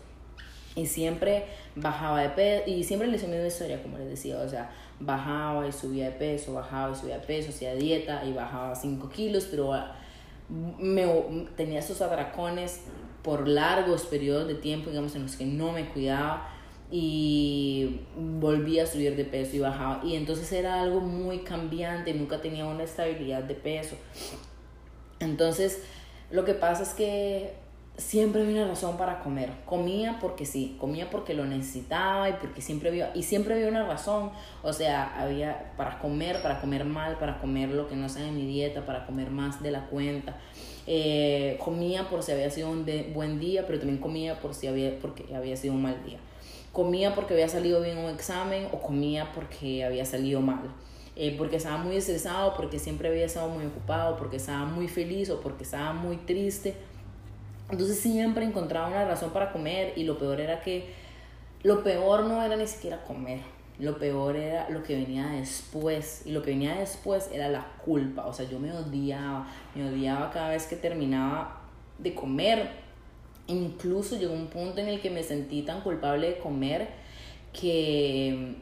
Y 0.76 0.86
siempre 0.86 1.46
bajaba 1.76 2.22
de 2.22 2.30
peso, 2.30 2.64
y 2.70 2.84
siempre 2.84 3.08
le 3.08 3.16
hice 3.16 3.28
misma 3.28 3.48
historia, 3.48 3.82
como 3.82 3.98
les 3.98 4.10
decía, 4.10 4.38
o 4.40 4.50
sea, 4.50 4.70
bajaba 5.00 5.68
y 5.68 5.72
subía 5.72 6.06
de 6.06 6.12
peso, 6.12 6.54
bajaba 6.54 6.92
y 6.92 7.00
subía 7.00 7.20
de 7.20 7.26
peso, 7.26 7.50
hacía 7.50 7.76
dieta 7.76 8.26
y 8.26 8.34
bajaba 8.34 8.76
5 8.76 9.10
kilos, 9.10 9.48
pero 9.50 9.74
ah, 9.74 9.96
me, 10.50 11.06
tenía 11.56 11.80
esos 11.80 12.02
atracones 12.02 12.82
por 13.24 13.48
largos 13.48 14.06
periodos 14.06 14.48
de 14.48 14.56
tiempo, 14.56 14.90
digamos, 14.90 15.16
en 15.16 15.24
los 15.24 15.36
que 15.36 15.46
no 15.46 15.72
me 15.72 15.90
cuidaba 15.90 16.50
y 16.92 18.02
volvía 18.16 18.84
a 18.84 18.88
subir 18.88 19.16
de 19.16 19.26
peso 19.26 19.56
y 19.56 19.60
bajaba. 19.60 20.02
Y 20.04 20.16
entonces 20.16 20.52
era 20.52 20.82
algo 20.82 21.02
muy 21.02 21.40
cambiante, 21.40 22.14
nunca 22.14 22.42
tenía 22.42 22.66
una 22.66 22.84
estabilidad 22.84 23.44
de 23.44 23.56
peso. 23.56 23.96
Entonces, 25.20 25.82
lo 26.32 26.46
que 26.46 26.54
pasa 26.54 26.84
es 26.84 26.90
que 26.90 27.54
siempre 27.98 28.42
había 28.42 28.64
una 28.64 28.68
razón 28.68 28.98
para 28.98 29.20
comer. 29.20 29.52
Comía 29.66 30.18
porque 30.20 30.46
sí, 30.46 30.76
comía 30.80 31.10
porque 31.10 31.34
lo 31.34 31.46
necesitaba 31.46 32.30
y 32.30 32.34
porque 32.34 32.62
siempre 32.62 32.90
había, 32.90 33.12
y 33.16 33.24
siempre 33.24 33.56
había 33.56 33.68
una 33.68 33.86
razón. 33.86 34.32
O 34.64 34.74
sea, 34.74 35.20
había 35.20 35.74
para 35.78 36.00
comer, 36.00 36.42
para 36.42 36.60
comer 36.60 36.86
mal, 36.86 37.18
para 37.18 37.40
comer 37.40 37.70
lo 37.70 37.88
que 37.88 37.96
no 37.96 38.10
sea 38.10 38.28
en 38.28 38.36
mi 38.36 38.46
dieta, 38.46 38.86
para 38.86 39.06
comer 39.06 39.30
más 39.30 39.62
de 39.62 39.72
la 39.72 39.88
cuenta. 39.88 40.36
Eh, 40.88 41.58
comía 41.64 42.10
por 42.10 42.22
si 42.22 42.32
había 42.32 42.50
sido 42.50 42.70
un 42.70 42.86
buen 43.14 43.40
día, 43.40 43.66
pero 43.66 43.80
también 43.80 44.00
comía 44.00 44.40
por 44.40 44.54
si 44.54 44.68
había, 44.68 45.00
porque 45.00 45.34
había 45.36 45.56
sido 45.58 45.74
un 45.74 45.82
mal 45.82 46.04
día. 46.04 46.20
Comía 46.76 47.16
porque 47.16 47.34
había 47.34 47.48
salido 47.48 47.82
bien 47.82 47.98
un 47.98 48.10
examen 48.10 48.68
o 48.74 48.82
comía 48.82 49.32
porque 49.34 49.86
había 49.86 50.04
salido 50.04 50.42
mal. 50.42 50.70
Eh, 51.16 51.34
porque 51.38 51.56
estaba 51.56 51.78
muy 51.78 51.96
estresado, 51.96 52.54
porque 52.56 52.80
siempre 52.80 53.08
había 53.08 53.26
estado 53.26 53.48
muy 53.48 53.66
ocupado, 53.66 54.18
porque 54.18 54.36
estaba 54.36 54.66
muy 54.66 54.90
feliz 54.90 55.30
o 55.30 55.40
porque 55.40 55.64
estaba 55.64 55.94
muy 55.94 56.18
triste. 56.18 56.76
Entonces 57.72 57.98
siempre 57.98 58.44
encontraba 58.44 58.90
una 58.90 59.06
razón 59.06 59.32
para 59.32 59.54
comer 59.54 59.94
y 59.96 60.04
lo 60.04 60.18
peor 60.18 60.42
era 60.42 60.60
que 60.60 60.94
lo 61.64 61.82
peor 61.82 62.26
no 62.26 62.44
era 62.44 62.58
ni 62.58 62.68
siquiera 62.68 63.02
comer, 63.06 63.40
lo 63.80 63.98
peor 63.98 64.36
era 64.36 64.70
lo 64.70 64.84
que 64.84 64.96
venía 64.96 65.28
después. 65.28 66.24
Y 66.26 66.32
lo 66.32 66.42
que 66.42 66.52
venía 66.52 66.76
después 66.76 67.30
era 67.32 67.48
la 67.48 67.66
culpa. 67.86 68.26
O 68.26 68.34
sea, 68.34 68.46
yo 68.50 68.60
me 68.60 68.74
odiaba. 68.74 69.48
Me 69.74 69.88
odiaba 69.90 70.30
cada 70.32 70.50
vez 70.50 70.66
que 70.68 70.76
terminaba 70.76 71.62
de 71.98 72.14
comer. 72.14 72.85
Incluso 73.48 74.18
llegó 74.18 74.34
un 74.34 74.48
punto 74.48 74.82
en 74.82 74.88
el 74.88 75.02
que 75.02 75.10
me 75.10 75.24
sentí 75.24 75.62
tan 75.62 75.82
culpable 75.82 76.28
de 76.28 76.38
comer 76.40 76.90
que, 77.54 78.56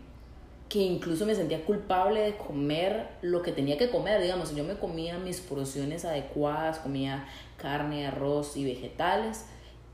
que 0.70 0.80
incluso 0.80 1.26
me 1.26 1.36
sentía 1.36 1.64
culpable 1.64 2.22
de 2.22 2.36
comer 2.36 3.08
lo 3.22 3.42
que 3.42 3.52
tenía 3.52 3.78
que 3.78 3.90
comer. 3.90 4.22
Digamos, 4.22 4.56
yo 4.56 4.64
me 4.64 4.76
comía 4.76 5.18
mis 5.20 5.40
porciones 5.40 6.06
adecuadas, 6.06 6.80
comía 6.80 7.28
carne, 7.58 8.08
arroz 8.08 8.58
y 8.58 8.66
vegetales. 8.66 9.46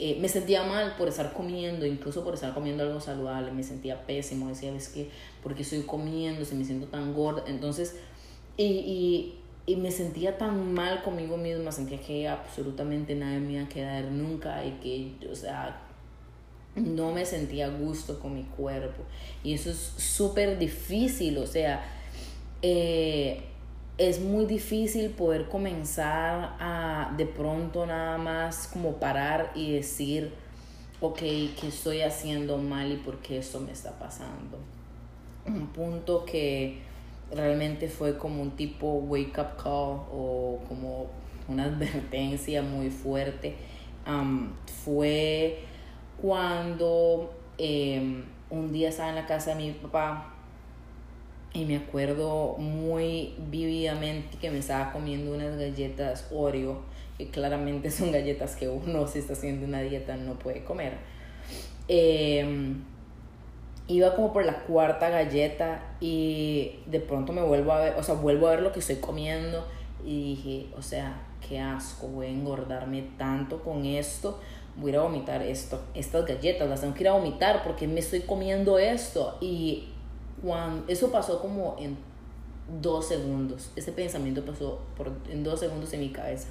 Eh, 0.01 0.17
me 0.22 0.29
sentía 0.29 0.63
mal 0.63 0.96
por 0.98 1.10
estar 1.10 1.34
comiendo, 1.34 1.86
incluso 1.86 2.24
por 2.24 2.34
estar 2.34 2.53
comiendo 2.53 2.84
algo 2.84 3.01
saludable, 3.01 3.51
me 3.51 3.63
sentía 3.63 4.05
pésimo, 4.05 4.48
decía, 4.48 4.72
ves 4.72 4.88
que, 4.88 5.10
porque 5.43 5.63
estoy 5.63 5.81
comiendo, 5.81 6.46
si 6.46 6.55
me 6.55 6.63
siento 6.63 6.88
tan 6.88 7.13
gorda, 7.13 7.43
entonces, 7.48 8.00
y, 8.55 9.38
y, 9.69 9.75
me 9.75 9.91
sentía 9.91 10.38
tan 10.38 10.73
mal 10.73 11.03
conmigo 11.03 11.38
misma, 11.38 11.71
sentía 11.71 11.99
que 11.99 12.27
absolutamente 12.27 13.15
nadie 13.15 13.39
me 13.39 13.53
iba 13.53 13.63
a 13.63 13.69
quedar 13.69 14.05
nunca 14.05 14.63
y 14.65 14.71
que, 14.81 15.27
o 15.29 15.35
sea, 15.35 15.81
no 16.75 17.11
me 17.11 17.25
sentía 17.25 17.67
a 17.67 17.69
gusto 17.69 18.19
con 18.19 18.35
mi 18.35 18.43
cuerpo, 18.43 19.03
y 19.43 19.53
eso 19.53 19.69
es 19.69 19.77
súper 19.77 20.57
difícil, 20.57 21.38
o 21.38 21.47
sea, 21.47 21.83
eh, 22.61 23.43
es 23.97 24.21
muy 24.21 24.45
difícil 24.45 25.11
poder 25.11 25.49
comenzar 25.49 26.55
a 26.59 27.13
de 27.17 27.25
pronto 27.25 27.85
nada 27.85 28.17
más 28.17 28.67
como 28.67 28.93
parar 28.93 29.51
y 29.55 29.73
decir, 29.73 30.31
ok, 31.01 31.19
¿qué 31.19 31.67
estoy 31.67 32.01
haciendo 32.01 32.57
mal 32.57 32.91
y 32.91 32.95
por 32.95 33.17
qué 33.19 33.39
esto 33.39 33.59
me 33.59 33.73
está 33.73 33.97
pasando? 33.99 34.57
Un 35.45 35.67
punto 35.67 36.23
que 36.23 36.88
realmente 37.33 37.88
fue 37.88 38.17
como 38.17 38.41
un 38.41 38.51
tipo 38.51 38.93
wake 38.93 39.38
up 39.39 39.62
call 39.62 40.01
o 40.12 40.59
como 40.67 41.07
una 41.48 41.65
advertencia 41.65 42.62
muy 42.62 42.89
fuerte 42.89 43.55
fue 44.83 45.59
cuando 46.21 47.33
em, 47.57 48.24
un 48.50 48.71
día 48.71 48.89
estaba 48.89 49.09
en 49.09 49.15
la 49.15 49.25
casa 49.25 49.51
de 49.51 49.63
mi 49.63 49.71
papá 49.71 50.33
y 51.53 51.65
me 51.65 51.77
acuerdo 51.77 52.57
muy 52.57 53.36
vividamente 53.50 54.38
que 54.38 54.51
me 54.51 54.59
estaba 54.59 54.91
comiendo 54.91 55.33
unas 55.33 55.57
galletas 55.57 56.27
Oreo, 56.31 56.81
que 57.17 57.29
claramente 57.29 57.91
son 57.91 58.12
galletas 58.12 58.55
que 58.55 58.67
uno 58.67 59.07
si 59.07 59.19
está 59.19 59.33
haciendo 59.33 59.65
una 59.65 59.81
dieta 59.81 60.17
no 60.17 60.33
puede 60.36 60.63
comer. 60.63 60.93
Em, 61.88 62.83
iba 63.88 64.15
como 64.15 64.31
por 64.31 64.45
la 64.45 64.63
cuarta 64.63 65.09
galleta 65.09 65.81
y 65.99 66.79
de 66.85 66.99
pronto 66.99 67.33
me 67.33 67.41
vuelvo 67.41 67.73
a 67.73 67.79
ver, 67.79 67.95
o 67.97 68.03
sea, 68.03 68.15
vuelvo 68.15 68.47
a 68.47 68.51
ver 68.51 68.61
lo 68.61 68.71
que 68.71 68.79
estoy 68.79 68.97
comiendo 68.97 69.65
y 70.03 70.35
dije, 70.35 70.67
o 70.77 70.81
sea, 70.81 71.21
qué 71.47 71.59
asco, 71.59 72.07
voy 72.07 72.27
a 72.27 72.29
engordarme 72.29 73.03
tanto 73.17 73.61
con 73.63 73.85
esto, 73.85 74.39
voy 74.77 74.91
a 74.91 74.93
ir 74.93 74.99
a 74.99 75.03
vomitar 75.03 75.41
esto, 75.41 75.81
estas 75.93 76.25
galletas, 76.25 76.69
las 76.69 76.81
tengo 76.81 76.93
que 76.93 77.03
ir 77.03 77.09
a 77.09 77.13
vomitar 77.13 77.63
porque 77.63 77.87
me 77.87 77.99
estoy 77.99 78.21
comiendo 78.21 78.79
esto 78.79 79.37
y 79.41 79.89
eso 80.87 81.11
pasó 81.11 81.41
como 81.41 81.75
en 81.79 81.97
dos 82.81 83.07
segundos. 83.07 83.71
Ese 83.75 83.91
pensamiento 83.91 84.45
pasó 84.45 84.79
por, 84.95 85.11
en 85.29 85.43
dos 85.43 85.59
segundos 85.59 85.91
en 85.93 86.01
mi 86.01 86.09
cabeza. 86.09 86.47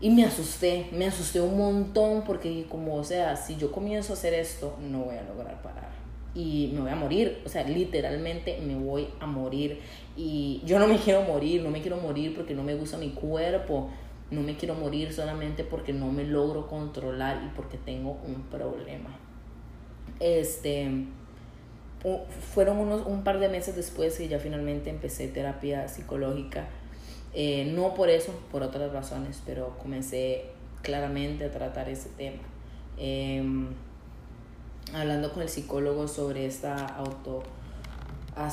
Y 0.00 0.10
me 0.10 0.24
asusté, 0.24 0.88
me 0.92 1.06
asusté 1.06 1.40
un 1.40 1.58
montón 1.58 2.22
porque 2.24 2.66
como, 2.70 2.96
o 2.96 3.04
sea, 3.04 3.36
si 3.36 3.56
yo 3.56 3.70
comienzo 3.70 4.12
a 4.12 4.16
hacer 4.16 4.32
esto, 4.32 4.76
no 4.80 5.00
voy 5.00 5.16
a 5.16 5.22
lograr 5.22 5.60
parar. 5.62 5.90
Y 6.34 6.70
me 6.74 6.80
voy 6.80 6.90
a 6.90 6.96
morir, 6.96 7.42
o 7.44 7.48
sea, 7.48 7.64
literalmente 7.64 8.60
me 8.60 8.76
voy 8.76 9.08
a 9.18 9.26
morir. 9.26 9.80
Y 10.16 10.62
yo 10.64 10.78
no 10.78 10.86
me 10.86 10.96
quiero 10.96 11.22
morir, 11.22 11.62
no 11.62 11.70
me 11.70 11.80
quiero 11.80 11.96
morir 11.96 12.34
porque 12.34 12.54
no 12.54 12.62
me 12.62 12.74
gusta 12.74 12.96
mi 12.98 13.10
cuerpo. 13.10 13.90
No 14.30 14.42
me 14.42 14.56
quiero 14.56 14.74
morir 14.76 15.12
solamente 15.12 15.64
porque 15.64 15.92
no 15.92 16.12
me 16.12 16.24
logro 16.24 16.68
controlar 16.68 17.42
y 17.44 17.48
porque 17.56 17.78
tengo 17.78 18.18
un 18.24 18.42
problema. 18.48 19.10
Este 20.20 21.06
fueron 22.54 22.78
unos, 22.78 23.06
un 23.06 23.24
par 23.24 23.38
de 23.40 23.48
meses 23.48 23.76
después 23.76 24.16
que 24.16 24.28
ya 24.28 24.38
finalmente 24.38 24.90
empecé 24.90 25.28
terapia 25.28 25.88
psicológica. 25.88 26.68
Eh, 27.34 27.70
no 27.74 27.94
por 27.94 28.08
eso, 28.08 28.32
por 28.50 28.62
otras 28.62 28.92
razones, 28.92 29.42
pero 29.44 29.76
comencé 29.78 30.46
claramente 30.82 31.44
a 31.44 31.50
tratar 31.50 31.88
ese 31.88 32.08
tema. 32.10 32.42
Em, 32.96 33.68
hablando 34.94 35.32
con 35.32 35.42
el 35.42 35.48
psicólogo 35.48 36.08
sobre 36.08 36.46
esta 36.46 36.86
auto, 36.86 37.42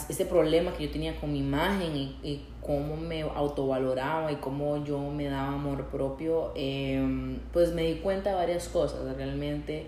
este 0.10 0.25
problema 0.25 0.74
que 0.74 0.86
yo 0.88 0.91
tenía 0.91 1.15
con 1.20 1.32
mi 1.32 1.39
imagen 1.39 1.96
y, 1.96 2.46
cómo 2.62 2.98
me 2.98 3.22
autovaloraba 3.22 4.29
y 4.29 4.36
cómo 4.36 4.84
yo 4.84 5.00
me 5.00 5.29
daba 5.29 5.53
amor 5.53 5.86
propio, 5.86 6.51
em, 6.53 7.39
pues 7.53 7.72
me 7.72 7.84
di 7.84 8.00
cuenta 8.00 8.32
de 8.32 8.36
varias 8.36 8.67
cosas. 8.67 9.15
Realmente 9.15 9.88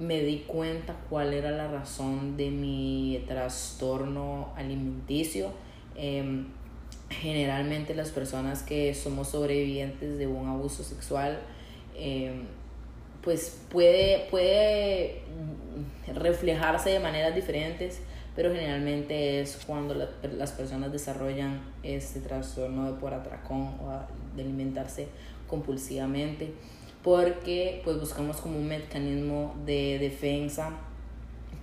me 0.00 0.20
di 0.22 0.38
cuenta 0.40 0.96
cuál 1.08 1.32
era 1.32 1.52
la 1.52 1.68
razón 1.68 2.36
de 2.36 2.50
mi 2.50 3.22
trastorno 3.28 4.48
alimenticio. 4.56 5.50
Em, 5.94 6.46
generalmente 7.10 7.94
las 7.94 8.10
personas 8.10 8.64
que 8.64 8.94
somos 8.94 9.28
sobrevivientes 9.28 10.18
de 10.18 10.26
un 10.26 10.48
abuso 10.48 10.82
sexual, 10.82 11.38
em, 11.96 12.46
pues 13.22 13.60
puede, 13.70 14.26
puede 14.30 15.22
reflejarse 16.14 16.90
de 16.90 17.00
maneras 17.00 17.34
diferentes, 17.34 18.00
pero 18.34 18.52
generalmente 18.52 19.40
es 19.40 19.58
cuando 19.66 19.94
las 19.94 20.52
personas 20.52 20.92
desarrollan 20.92 21.60
este 21.82 22.20
trastorno 22.20 22.92
de 22.92 22.98
por 22.98 23.12
atracón 23.12 23.74
o 23.80 24.00
de 24.36 24.42
alimentarse 24.42 25.08
compulsivamente 25.48 26.52
porque 27.02 27.80
pues 27.84 27.98
buscamos 27.98 28.38
como 28.38 28.58
un 28.58 28.68
mecanismo 28.68 29.54
de 29.64 29.98
defensa 29.98 30.72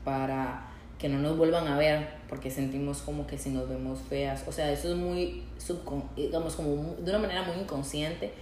para 0.03 0.71
que 0.97 1.09
no 1.09 1.19
nos 1.19 1.37
vuelvan 1.37 1.67
a 1.67 1.77
ver 1.77 2.07
porque 2.29 2.49
sentimos 2.49 3.01
como 3.01 3.27
que 3.27 3.37
si 3.37 3.49
nos 3.49 3.67
vemos 3.67 3.99
feas. 4.09 4.43
O 4.47 4.51
sea 4.51 4.71
eso 4.71 4.89
es 4.89 4.95
muy 4.95 5.43
digamos 6.15 6.55
como 6.55 6.95
de 6.95 7.09
una 7.09 7.19
manera 7.19 7.43
muy 7.43 7.57
inconsciente 7.57 8.33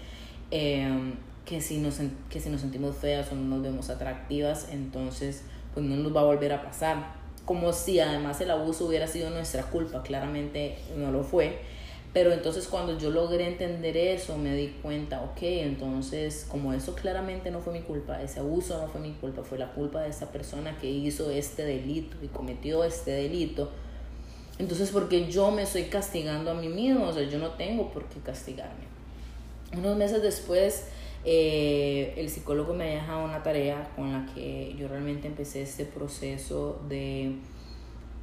em, 0.51 1.13
que 1.45 1.61
si 1.61 1.77
nos 1.77 1.99
que 2.29 2.39
si 2.39 2.49
nos 2.49 2.61
sentimos 2.61 2.95
feas 2.95 3.31
o 3.31 3.35
no 3.35 3.43
nos 3.43 3.63
vemos 3.63 3.89
atractivas 3.89 4.67
entonces 4.71 5.43
pues 5.73 5.85
no 5.85 5.95
nos 5.95 6.15
va 6.15 6.21
a 6.21 6.25
volver 6.25 6.53
a 6.53 6.63
pasar 6.63 7.15
como 7.45 7.73
si 7.73 7.99
además 7.99 8.39
el 8.41 8.51
abuso 8.51 8.85
hubiera 8.85 9.07
sido 9.07 9.29
nuestra 9.29 9.63
culpa 9.63 10.03
claramente 10.03 10.77
no 10.95 11.11
lo 11.11 11.23
fue 11.23 11.59
pero 12.13 12.31
entonces 12.31 12.67
cuando 12.67 12.97
yo 12.99 13.09
logré 13.09 13.47
entender 13.47 13.97
eso, 13.97 14.37
me 14.37 14.55
di 14.55 14.67
cuenta, 14.83 15.23
ok, 15.23 15.39
entonces 15.41 16.45
como 16.47 16.71
eso 16.71 16.93
claramente 16.93 17.49
no 17.49 17.59
fue 17.59 17.73
mi 17.73 17.81
culpa, 17.81 18.21
ese 18.21 18.39
abuso 18.39 18.79
no 18.79 18.87
fue 18.87 19.01
mi 19.01 19.13
culpa, 19.13 19.43
fue 19.43 19.57
la 19.57 19.73
culpa 19.73 20.01
de 20.01 20.09
esa 20.09 20.31
persona 20.31 20.77
que 20.77 20.87
hizo 20.87 21.31
este 21.31 21.65
delito 21.65 22.17
y 22.21 22.27
cometió 22.27 22.83
este 22.83 23.09
delito. 23.09 23.71
Entonces, 24.59 24.91
porque 24.91 25.31
yo 25.31 25.49
me 25.49 25.63
estoy 25.63 25.85
castigando 25.85 26.51
a 26.51 26.53
mí 26.53 26.69
mismo, 26.69 27.07
o 27.07 27.13
sea, 27.13 27.23
yo 27.23 27.39
no 27.39 27.49
tengo 27.53 27.91
por 27.91 28.05
qué 28.05 28.19
castigarme. 28.19 28.83
Unos 29.75 29.97
meses 29.97 30.21
después, 30.21 30.85
eh, 31.25 32.13
el 32.17 32.29
psicólogo 32.29 32.73
me 32.73 32.85
deja 32.85 33.17
una 33.17 33.43
tarea 33.43 33.91
con 33.95 34.11
la 34.11 34.25
que 34.33 34.75
yo 34.77 34.87
realmente 34.87 35.27
empecé 35.27 35.61
este 35.61 35.85
proceso 35.85 36.81
de 36.89 37.37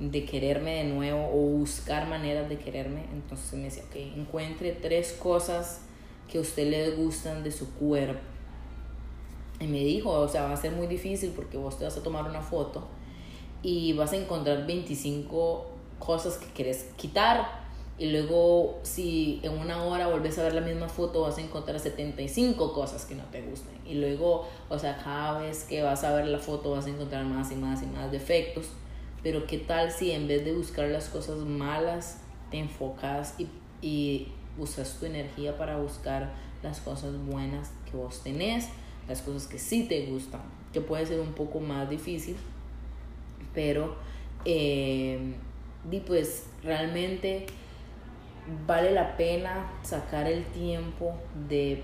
de 0.00 0.24
quererme 0.24 0.76
de 0.76 0.84
nuevo 0.84 1.28
o 1.30 1.58
buscar 1.58 2.08
maneras 2.08 2.48
de 2.48 2.58
quererme. 2.58 3.04
Entonces 3.12 3.52
me 3.52 3.64
decía, 3.64 3.84
ok, 3.88 3.96
encuentre 4.16 4.72
tres 4.72 5.12
cosas 5.12 5.82
que 6.28 6.38
a 6.38 6.40
usted 6.40 6.68
le 6.70 6.90
gustan 6.92 7.44
de 7.44 7.52
su 7.52 7.74
cuerpo. 7.74 8.20
Y 9.60 9.66
me 9.66 9.80
dijo, 9.80 10.10
o 10.10 10.26
sea, 10.26 10.44
va 10.44 10.52
a 10.52 10.56
ser 10.56 10.72
muy 10.72 10.86
difícil 10.86 11.32
porque 11.36 11.58
vos 11.58 11.78
te 11.78 11.84
vas 11.84 11.96
a 11.98 12.02
tomar 12.02 12.24
una 12.24 12.40
foto 12.40 12.88
y 13.62 13.92
vas 13.92 14.14
a 14.14 14.16
encontrar 14.16 14.66
25 14.66 15.66
cosas 15.98 16.38
que 16.38 16.46
quieres 16.54 16.90
quitar 16.96 17.59
y 18.00 18.06
luego 18.06 18.80
si 18.82 19.40
en 19.42 19.52
una 19.52 19.84
hora 19.84 20.06
volvés 20.06 20.38
a 20.38 20.44
ver 20.44 20.54
la 20.54 20.62
misma 20.62 20.88
foto 20.88 21.20
vas 21.20 21.36
a 21.36 21.42
encontrar 21.42 21.78
75 21.78 22.72
cosas 22.72 23.04
que 23.04 23.14
no 23.14 23.24
te 23.24 23.42
gusten 23.42 23.74
y 23.84 23.92
luego, 23.92 24.48
o 24.70 24.78
sea, 24.78 24.96
cada 24.96 25.38
vez 25.40 25.64
que 25.64 25.82
vas 25.82 26.02
a 26.02 26.14
ver 26.14 26.26
la 26.26 26.38
foto 26.38 26.70
vas 26.70 26.86
a 26.86 26.88
encontrar 26.88 27.26
más 27.26 27.52
y 27.52 27.56
más 27.56 27.82
y 27.82 27.86
más 27.86 28.10
defectos, 28.10 28.70
pero 29.22 29.46
qué 29.46 29.58
tal 29.58 29.92
si 29.92 30.12
en 30.12 30.26
vez 30.28 30.46
de 30.46 30.54
buscar 30.54 30.88
las 30.88 31.10
cosas 31.10 31.40
malas 31.40 32.22
te 32.50 32.58
enfocas 32.58 33.34
y, 33.38 33.48
y 33.86 34.28
usas 34.58 34.96
tu 34.98 35.04
energía 35.04 35.58
para 35.58 35.76
buscar 35.76 36.32
las 36.62 36.80
cosas 36.80 37.12
buenas 37.26 37.70
que 37.90 37.98
vos 37.98 38.22
tenés, 38.22 38.70
las 39.08 39.20
cosas 39.20 39.46
que 39.46 39.58
sí 39.58 39.84
te 39.84 40.06
gustan, 40.06 40.40
que 40.72 40.80
puede 40.80 41.04
ser 41.04 41.20
un 41.20 41.34
poco 41.34 41.60
más 41.60 41.90
difícil, 41.90 42.36
pero 43.52 43.94
eh, 44.46 45.34
y 45.90 46.00
pues 46.00 46.46
realmente 46.62 47.44
vale 48.66 48.92
la 48.92 49.16
pena 49.16 49.70
sacar 49.82 50.26
el 50.26 50.44
tiempo 50.46 51.14
de 51.48 51.82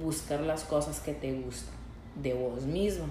buscar 0.00 0.40
las 0.40 0.64
cosas 0.64 1.00
que 1.00 1.12
te 1.12 1.32
gustan 1.32 1.74
de 2.16 2.34
vos 2.34 2.62
misma. 2.62 3.06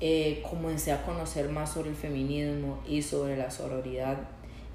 Eh, 0.00 0.42
comencé 0.48 0.92
a 0.92 1.02
conocer 1.04 1.48
más 1.48 1.72
sobre 1.72 1.90
el 1.90 1.96
feminismo 1.96 2.78
y 2.86 3.02
sobre 3.02 3.36
la 3.36 3.50
sororidad. 3.50 4.18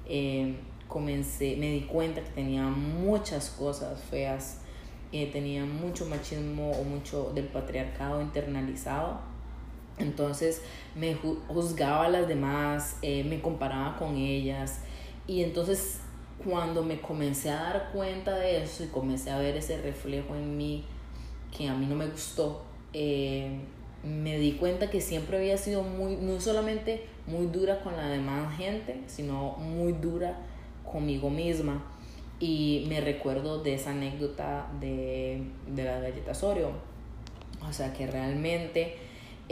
Eh, 0.06 0.56
comencé, 0.88 1.56
me 1.56 1.70
di 1.70 1.82
cuenta 1.82 2.22
que 2.22 2.30
tenía 2.30 2.64
muchas 2.64 3.50
cosas 3.50 4.02
feas, 4.10 4.58
eh, 5.12 5.30
tenía 5.32 5.64
mucho 5.64 6.06
machismo 6.06 6.72
o 6.72 6.84
mucho 6.84 7.32
del 7.34 7.46
patriarcado 7.46 8.20
internalizado. 8.20 9.20
Entonces 9.98 10.62
me 10.94 11.14
juzgaba 11.14 12.06
a 12.06 12.08
las 12.08 12.28
demás, 12.28 12.96
eh, 13.02 13.24
me 13.24 13.40
comparaba 13.40 13.96
con 13.98 14.16
ellas 14.16 14.80
y 15.26 15.42
entonces 15.42 16.00
cuando 16.44 16.82
me 16.82 17.00
comencé 17.00 17.50
a 17.50 17.62
dar 17.62 17.90
cuenta 17.92 18.34
de 18.36 18.62
eso 18.62 18.84
y 18.84 18.88
comencé 18.88 19.30
a 19.30 19.38
ver 19.38 19.56
ese 19.56 19.80
reflejo 19.80 20.34
en 20.34 20.56
mí 20.56 20.84
que 21.56 21.68
a 21.68 21.74
mí 21.74 21.86
no 21.86 21.94
me 21.94 22.06
gustó, 22.06 22.62
eh, 22.92 23.60
me 24.02 24.38
di 24.38 24.52
cuenta 24.52 24.90
que 24.90 25.00
siempre 25.00 25.36
había 25.36 25.56
sido 25.58 25.82
muy, 25.82 26.16
no 26.16 26.40
solamente 26.40 27.04
muy 27.26 27.46
dura 27.46 27.80
con 27.80 27.96
la 27.96 28.08
demás 28.08 28.56
gente, 28.56 29.00
sino 29.06 29.52
muy 29.58 29.92
dura 29.92 30.38
conmigo 30.90 31.30
misma. 31.30 31.84
Y 32.40 32.86
me 32.88 33.00
recuerdo 33.00 33.62
de 33.62 33.74
esa 33.74 33.90
anécdota 33.90 34.66
de, 34.80 35.42
de 35.68 35.84
las 35.84 36.02
galletas 36.02 36.42
Oreo. 36.42 36.72
O 37.68 37.72
sea 37.72 37.92
que 37.92 38.08
realmente 38.08 38.96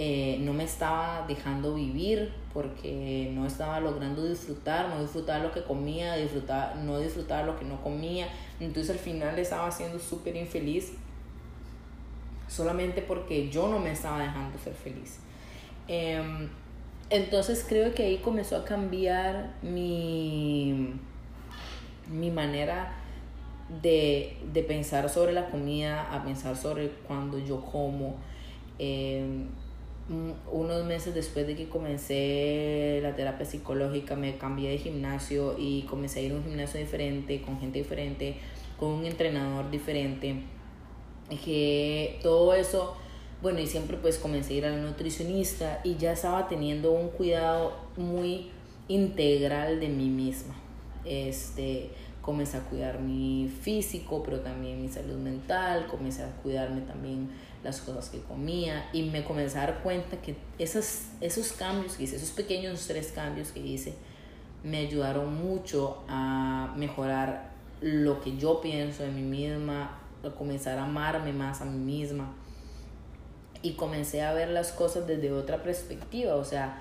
eh, 0.02 0.38
no 0.40 0.54
me 0.54 0.64
estaba 0.64 1.26
dejando 1.28 1.75
vivir 1.75 2.33
porque 2.54 3.30
no 3.35 3.47
estaba 3.47 3.80
logrando 3.80 4.26
disfrutar, 4.26 4.88
no 4.88 5.02
disfrutaba 5.02 5.40
lo 5.40 5.52
que 5.52 5.62
comía, 5.62 6.16
disfrutar, 6.16 6.75
no 6.76 6.99
disfrutaba 6.99 7.42
lo 7.42 7.59
que 7.59 7.66
no 7.66 7.83
comía. 7.83 8.26
Entonces 8.61 8.92
al 8.92 8.99
final 8.99 9.38
estaba 9.38 9.71
siendo 9.71 9.99
súper 9.99 10.37
infeliz 10.37 10.92
solamente 12.49 13.02
porque 13.02 13.50
yo 13.50 13.69
no 13.69 13.78
me 13.78 13.92
estaba 13.92 14.21
dejando 14.21 14.59
ser 14.59 14.73
feliz. 14.73 15.19
Em, 15.87 16.49
entonces 17.11 17.66
creo 17.69 17.95
que 17.95 18.04
ahí 18.04 18.16
comenzó 18.25 18.57
a 18.57 18.64
cambiar 18.64 19.52
mi, 19.61 20.95
mi 22.11 22.30
manera 22.30 22.95
de, 23.83 24.64
pensar 24.66 25.11
sobre 25.11 25.35
la 25.35 25.50
comida, 25.50 26.11
a 26.11 26.25
pensar 26.25 26.57
sobre 26.57 26.88
cuando 27.07 27.38
yo 27.38 27.61
como. 27.61 28.16
Em, 28.78 29.60
unos 30.50 30.85
meses 30.85 31.14
después 31.14 31.47
de 31.47 31.55
que 31.55 31.69
comencé 31.69 32.99
la 33.02 33.14
terapia 33.14 33.47
psicológica, 33.47 34.17
me 34.17 34.37
cambié 34.37 34.71
de 34.71 34.79
gimnasio 34.79 35.55
y 35.57 35.83
comencé 35.83 36.21
a 36.21 36.23
ir 36.23 36.33
a 36.33 36.35
un 36.37 36.45
gimnasio 36.45 36.81
diferente, 36.81 37.43
con 37.43 37.61
gente 37.61 37.79
diferente, 37.79 38.37
con 38.79 38.90
un 38.90 39.05
entrenador 39.05 39.71
diferente 39.71 40.43
que 41.37 42.19
todo 42.23 42.55
eso, 42.55 42.97
bueno, 43.43 43.61
y 43.61 43.67
siempre 43.67 43.97
pues 43.97 44.19
comencé 44.19 44.55
a 44.55 44.57
ir 44.57 44.67
al 44.67 44.83
nutricionista 44.83 45.80
y 45.85 45.97
ya 45.97 46.13
estaba 46.13 46.49
teniendo 46.49 46.93
un 46.93 47.08
cuidado 47.11 47.76
muy 47.97 48.50
integral 48.89 49.80
de 49.80 49.89
mí 49.89 50.08
misma. 50.08 50.54
Este, 51.04 51.91
comencé 52.21 52.56
a 52.56 52.61
cuidar 52.65 53.00
mi 53.00 53.49
físico, 53.63 54.23
pero 54.23 54.41
también 54.41 54.82
mi 54.82 54.89
salud 54.89 55.17
mental, 55.17 55.87
comencé 55.87 56.23
a 56.23 56.30
cuidarme 56.43 56.80
también 56.82 57.30
las 57.63 57.81
cosas 57.81 58.09
que 58.09 58.21
comía 58.21 58.89
y 58.93 59.03
me 59.03 59.25
comencé 59.25 59.59
a 59.59 59.67
dar 59.67 59.83
cuenta 59.83 60.17
que 60.23 60.37
esos, 60.59 61.53
cambios 61.59 61.97
que 61.97 62.05
hice, 62.05 62.17
esos 62.17 62.31
pequeños 62.31 62.87
tres 62.87 63.13
cambios 63.13 63.53
que 63.53 63.61
hice, 63.61 63.95
me 64.63 64.79
ayudaron 64.79 65.35
mucho 65.35 66.03
a 66.09 66.73
mejorar 66.77 67.51
lo 67.81 68.21
que 68.21 68.37
yo 68.37 68.61
pienso 68.61 69.03
de 69.03 69.11
mí 69.11 69.23
misma, 69.23 69.99
a 70.23 70.31
comenzar 70.31 70.79
a 70.79 70.85
amarme 70.85 71.33
más 71.33 71.61
a 71.61 71.65
mí 71.65 71.79
misma. 71.79 72.33
Y 73.63 73.75
comencé 73.75 74.23
a 74.23 74.33
ver 74.33 74.49
las 74.49 74.73
cosas 74.73 75.07
desde 75.07 75.33
otra 75.33 75.63
perspectiva, 75.63 76.35
o 76.37 76.45
sea, 76.45 76.81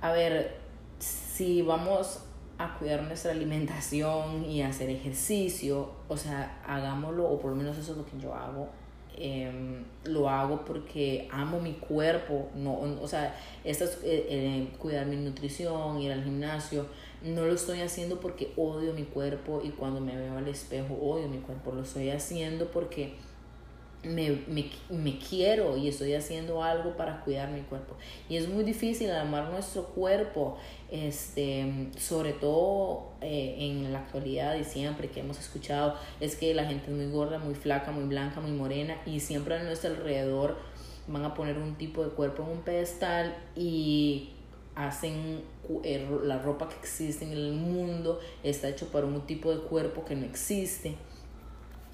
a 0.00 0.12
ver, 0.12 0.56
si 0.98 1.62
vamos 1.62 2.20
a 2.58 2.78
cuidar 2.78 3.02
nuestra 3.02 3.32
alimentación 3.32 4.44
y 4.44 4.62
hacer 4.62 4.88
ejercicio, 4.88 5.90
o 6.08 6.16
sea, 6.16 6.60
hagámoslo, 6.66 7.28
o 7.28 7.38
por 7.38 7.50
lo 7.50 7.56
menos 7.56 7.76
eso 7.76 7.92
es 7.92 7.98
lo 7.98 8.06
que 8.06 8.18
yo 8.18 8.34
hago, 8.34 8.68
em, 9.16 9.84
lo 10.04 10.28
hago 10.28 10.64
porque 10.64 11.28
amo 11.30 11.60
mi 11.60 11.74
cuerpo, 11.74 12.50
no, 12.54 12.78
o 13.00 13.08
sea, 13.08 13.36
esto 13.64 13.84
es, 13.84 13.98
eh, 14.02 14.26
eh, 14.28 14.68
cuidar 14.78 15.06
mi 15.06 15.16
nutrición, 15.16 16.00
ir 16.00 16.12
al 16.12 16.24
gimnasio, 16.24 16.86
no 17.22 17.44
lo 17.44 17.54
estoy 17.54 17.80
haciendo 17.80 18.20
porque 18.20 18.52
odio 18.56 18.92
mi 18.94 19.04
cuerpo 19.04 19.60
y 19.64 19.70
cuando 19.70 20.00
me 20.00 20.16
veo 20.16 20.36
al 20.36 20.48
espejo 20.48 20.94
odio 20.94 21.28
mi 21.28 21.38
cuerpo, 21.38 21.72
lo 21.72 21.82
estoy 21.82 22.10
haciendo 22.10 22.70
porque 22.70 23.14
me, 24.04 24.42
me, 24.48 24.70
me, 24.90 25.18
quiero 25.18 25.76
y 25.76 25.88
estoy 25.88 26.14
haciendo 26.14 26.62
algo 26.62 26.96
para 26.96 27.20
cuidar 27.20 27.50
mi 27.50 27.60
cuerpo. 27.62 27.94
Y 28.28 28.36
es 28.36 28.48
muy 28.48 28.64
difícil 28.64 29.10
amar 29.10 29.50
nuestro 29.50 29.84
cuerpo, 29.86 30.58
este, 30.90 31.88
sobre 31.98 32.32
todo 32.32 33.12
eh, 33.20 33.56
en 33.58 33.92
la 33.92 34.00
actualidad 34.00 34.56
y 34.56 34.64
siempre 34.64 35.08
que 35.08 35.20
hemos 35.20 35.38
escuchado, 35.38 35.94
es 36.20 36.36
que 36.36 36.52
la 36.54 36.64
gente 36.64 36.90
es 36.90 36.96
muy 36.96 37.10
gorda, 37.10 37.38
muy 37.38 37.54
flaca, 37.54 37.92
muy 37.92 38.04
blanca, 38.04 38.40
muy 38.40 38.52
morena 38.52 39.00
y 39.06 39.20
siempre 39.20 39.56
a 39.56 39.62
nuestro 39.62 39.90
alrededor 39.90 40.56
van 41.06 41.24
a 41.24 41.34
poner 41.34 41.58
un 41.58 41.74
tipo 41.76 42.04
de 42.04 42.10
cuerpo 42.10 42.42
en 42.42 42.50
un 42.50 42.62
pedestal 42.62 43.36
y 43.56 44.30
hacen 44.74 45.42
eh, 45.84 46.08
la 46.24 46.38
ropa 46.38 46.68
que 46.68 46.76
existe 46.76 47.24
en 47.24 47.32
el 47.32 47.52
mundo 47.52 48.20
está 48.42 48.68
hecho 48.68 48.86
para 48.88 49.06
un 49.06 49.20
tipo 49.26 49.54
de 49.54 49.60
cuerpo 49.60 50.04
que 50.04 50.16
no 50.16 50.24
existe. 50.24 50.96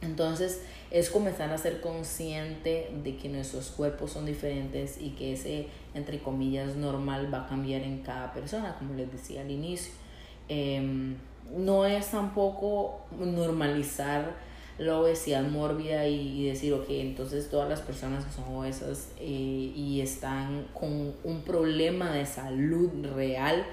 Entonces 0.01 0.63
es 0.91 1.11
comenzar 1.11 1.51
a 1.51 1.59
ser 1.59 1.81
consciente 1.81 2.91
de 3.03 3.17
que 3.17 3.29
nuestros 3.29 3.71
cuerpos 3.71 4.13
son 4.13 4.27
diferentes 4.27 5.01
y 5.01 5.11
que 5.11 5.33
ese, 5.33 5.67
entre 5.95 6.21
comillas, 6.21 6.77
normal 6.77 7.33
va 7.33 7.45
a 7.45 7.49
cambiar 7.49 7.83
en 7.83 7.99
cada 7.99 8.33
persona, 8.33 8.77
como 8.79 8.95
les 8.95 9.11
decía 9.11 9.43
al 9.43 9.51
inicio. 9.51 9.93
Em, 10.49 11.17
no 11.57 11.85
es 11.85 12.11
tampoco 12.11 13.01
normalizar 13.19 14.37
la 14.79 14.97
obesidad 14.99 15.43
mórbida 15.43 16.07
y, 16.07 16.47
decir, 16.47 16.73
ok, 16.73 16.87
entonces 16.89 17.51
todas 17.51 17.69
las 17.69 17.81
personas 17.81 18.25
que 18.25 18.33
son 18.33 18.45
obesas 18.55 19.11
eh, 19.19 19.25
y 19.75 20.01
están 20.01 20.67
con 20.73 21.15
un 21.25 21.43
problema 21.43 22.13
de 22.13 22.25
salud 22.25 22.91
real, 23.15 23.67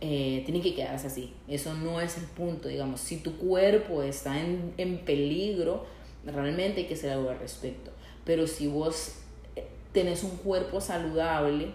eh, 0.00 0.44
que 0.46 0.74
quedarse 0.74 1.06
así. 1.06 1.32
Eso 1.48 1.74
no 1.74 2.00
es 2.00 2.18
el 2.18 2.24
punto, 2.24 2.68
digamos. 2.68 3.00
Si 3.00 3.18
tu 3.18 3.36
cuerpo 3.36 4.02
está 4.02 4.40
en, 4.40 4.74
en 4.76 4.98
peligro, 5.04 5.86
realmente 6.24 6.82
hay 6.82 6.86
que 6.86 6.94
hacer 6.94 7.10
algo 7.12 7.30
al 7.30 7.38
respecto. 7.38 7.90
Pero 8.24 8.46
si 8.46 8.66
vos 8.66 9.16
eh, 9.56 9.66
tenés 9.92 10.24
un 10.24 10.36
cuerpo 10.36 10.80
saludable 10.80 11.72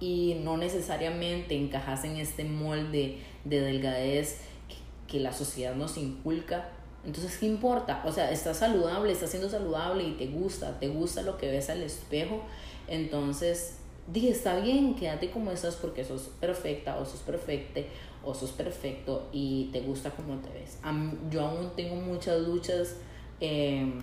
y 0.00 0.36
no 0.42 0.56
necesariamente 0.56 1.56
encajas 1.56 2.04
en 2.04 2.16
este 2.16 2.44
molde 2.44 3.18
de 3.44 3.60
delgadez 3.60 4.38
que, 4.68 5.12
que 5.12 5.20
la 5.20 5.32
sociedad 5.32 5.74
nos 5.74 5.96
inculca, 5.96 6.70
entonces, 7.04 7.38
¿qué 7.38 7.46
importa? 7.46 8.02
O 8.04 8.12
sea, 8.12 8.30
estás 8.30 8.58
saludable, 8.58 9.12
estás 9.12 9.30
siendo 9.30 9.48
saludable 9.48 10.04
y 10.04 10.12
te 10.12 10.26
gusta, 10.26 10.78
te 10.78 10.88
gusta 10.88 11.22
lo 11.22 11.38
que 11.38 11.48
ves 11.50 11.70
al 11.70 11.82
espejo. 11.82 12.42
Entonces, 12.86 13.78
dije, 14.12 14.30
está 14.30 14.58
bien, 14.58 14.94
quédate 14.94 15.30
como 15.30 15.50
estás 15.50 15.76
porque 15.76 16.04
sos 16.04 16.30
perfecta 16.40 16.98
o 16.98 17.04
sos 17.04 17.20
perfecte 17.20 17.86
o 18.24 18.34
sos 18.34 18.50
perfecto 18.50 19.28
y 19.32 19.68
te 19.72 19.80
gusta 19.80 20.10
como 20.10 20.36
te 20.38 20.48
ves. 20.50 20.78
Yo 21.30 21.42
aún 21.42 21.70
tengo 21.76 21.96
muchas 21.96 22.40
luchas 22.40 22.96
em, 23.40 24.00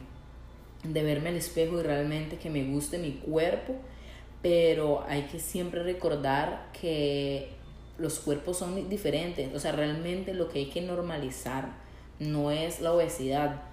de 0.83 1.03
verme 1.03 1.29
al 1.29 1.35
espejo 1.35 1.79
y 1.79 1.83
realmente 1.83 2.37
que 2.37 2.49
me 2.49 2.63
guste 2.65 2.97
mi 2.97 3.13
cuerpo, 3.13 3.75
pero 4.41 5.03
hay 5.07 5.23
que 5.23 5.39
siempre 5.39 5.83
recordar 5.83 6.69
que 6.79 7.49
los 7.97 8.19
cuerpos 8.19 8.57
son 8.57 8.89
diferentes. 8.89 9.53
O 9.55 9.59
sea, 9.59 9.71
realmente 9.71 10.33
lo 10.33 10.49
que 10.49 10.59
hay 10.59 10.69
que 10.69 10.81
normalizar 10.81 11.73
no 12.19 12.51
es 12.51 12.81
la 12.81 12.93
obesidad 12.93 13.63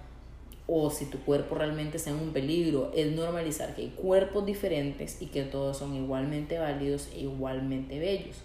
o 0.67 0.89
si 0.89 1.05
tu 1.05 1.19
cuerpo 1.19 1.55
realmente 1.55 1.97
está 1.97 2.11
en 2.11 2.17
un 2.17 2.31
peligro, 2.31 2.91
es 2.95 3.11
normalizar 3.11 3.75
que 3.75 3.81
hay 3.81 3.89
cuerpos 3.89 4.45
diferentes 4.45 5.21
y 5.21 5.27
que 5.27 5.43
todos 5.43 5.77
son 5.77 5.93
igualmente 5.95 6.57
válidos 6.57 7.09
e 7.13 7.21
igualmente 7.21 7.99
bellos. 7.99 8.37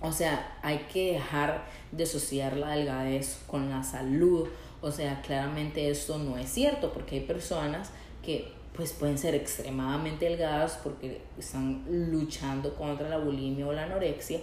O 0.00 0.12
sea, 0.12 0.58
hay 0.62 0.86
que 0.92 1.12
dejar 1.12 1.64
de 1.92 2.04
asociar 2.04 2.56
la 2.56 2.70
delgadez 2.70 3.40
con 3.46 3.68
la 3.68 3.82
salud. 3.82 4.48
O 4.80 4.90
sea, 4.90 5.20
claramente 5.20 5.90
esto 5.90 6.18
no 6.18 6.38
es 6.38 6.48
cierto 6.48 6.92
porque 6.92 7.16
hay 7.16 7.20
personas 7.22 7.90
que 8.24 8.52
pues 8.74 8.92
pueden 8.92 9.18
ser 9.18 9.34
extremadamente 9.34 10.24
delgadas 10.24 10.78
porque 10.82 11.20
están 11.38 11.84
luchando 11.88 12.74
contra 12.76 13.10
la 13.10 13.18
bulimia 13.18 13.66
o 13.66 13.72
la 13.72 13.84
anorexia 13.84 14.40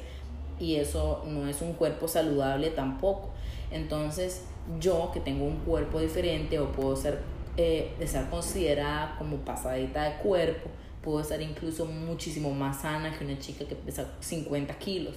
y 0.60 0.76
eso 0.76 1.24
no 1.28 1.48
es 1.48 1.62
un 1.62 1.74
cuerpo 1.74 2.08
saludable 2.08 2.70
tampoco. 2.70 3.30
Entonces, 3.72 4.44
yo 4.80 5.12
que 5.14 5.20
tengo 5.20 5.46
un 5.46 5.58
cuerpo 5.58 6.00
diferente 6.00 6.60
o 6.60 6.72
puedo 6.72 6.96
ser 6.96 7.20
eh, 7.56 7.94
estar 8.00 8.30
considerada 8.30 9.16
como 9.18 9.38
pasadita 9.38 10.04
de 10.04 10.18
cuerpo, 10.18 10.70
puedo 11.02 11.22
estar 11.22 11.42
incluso 11.42 11.86
muchísimo 11.86 12.52
más 12.52 12.82
sana 12.82 13.18
que 13.18 13.26
una 13.26 13.40
chica 13.40 13.66
que 13.66 13.76
pesa 13.76 14.14
50 14.20 14.78
kilos, 14.78 15.16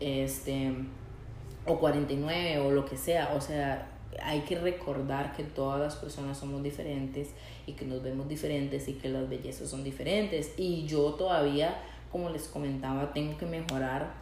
este, 0.00 0.72
o 1.66 1.78
49 1.78 2.58
o 2.58 2.70
lo 2.70 2.84
que 2.84 2.96
sea. 2.96 3.34
O 3.36 3.40
sea, 3.40 3.88
hay 4.22 4.40
que 4.40 4.58
recordar 4.58 5.34
que 5.36 5.44
todas 5.44 5.80
las 5.80 5.96
personas 5.96 6.38
somos 6.38 6.62
diferentes 6.62 7.28
y 7.66 7.74
que 7.74 7.84
nos 7.84 8.02
vemos 8.02 8.28
diferentes 8.28 8.88
y 8.88 8.94
que 8.94 9.08
las 9.08 9.28
bellezas 9.28 9.68
son 9.68 9.84
diferentes. 9.84 10.52
Y 10.56 10.86
yo 10.86 11.14
todavía, 11.14 11.80
como 12.10 12.30
les 12.30 12.48
comentaba, 12.48 13.12
tengo 13.12 13.36
que 13.38 13.46
mejorar 13.46 14.14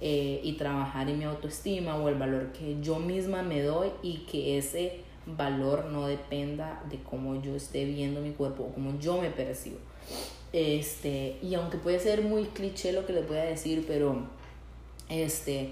eh, 0.00 0.40
y 0.42 0.52
trabajar 0.54 1.08
en 1.08 1.18
mi 1.18 1.24
autoestima 1.24 1.96
o 1.96 2.08
el 2.08 2.16
valor 2.16 2.52
que 2.52 2.76
yo 2.82 2.98
misma 2.98 3.42
me 3.42 3.62
doy 3.62 3.90
y 4.02 4.18
que 4.30 4.58
ese 4.58 5.00
valor 5.26 5.86
no 5.86 6.06
dependa 6.06 6.82
de 6.90 6.98
cómo 7.02 7.40
yo 7.42 7.56
esté 7.56 7.84
viendo 7.84 8.20
mi 8.20 8.32
cuerpo 8.32 8.64
o 8.64 8.74
cómo 8.74 8.98
yo 8.98 9.20
me 9.20 9.30
percibo. 9.30 9.78
Este, 10.52 11.38
y 11.42 11.54
aunque 11.54 11.78
puede 11.78 11.98
ser 11.98 12.22
muy 12.22 12.44
cliché 12.44 12.92
lo 12.92 13.04
que 13.06 13.12
les 13.12 13.26
voy 13.26 13.38
a 13.38 13.44
decir, 13.44 13.84
pero 13.86 14.22
este, 15.08 15.70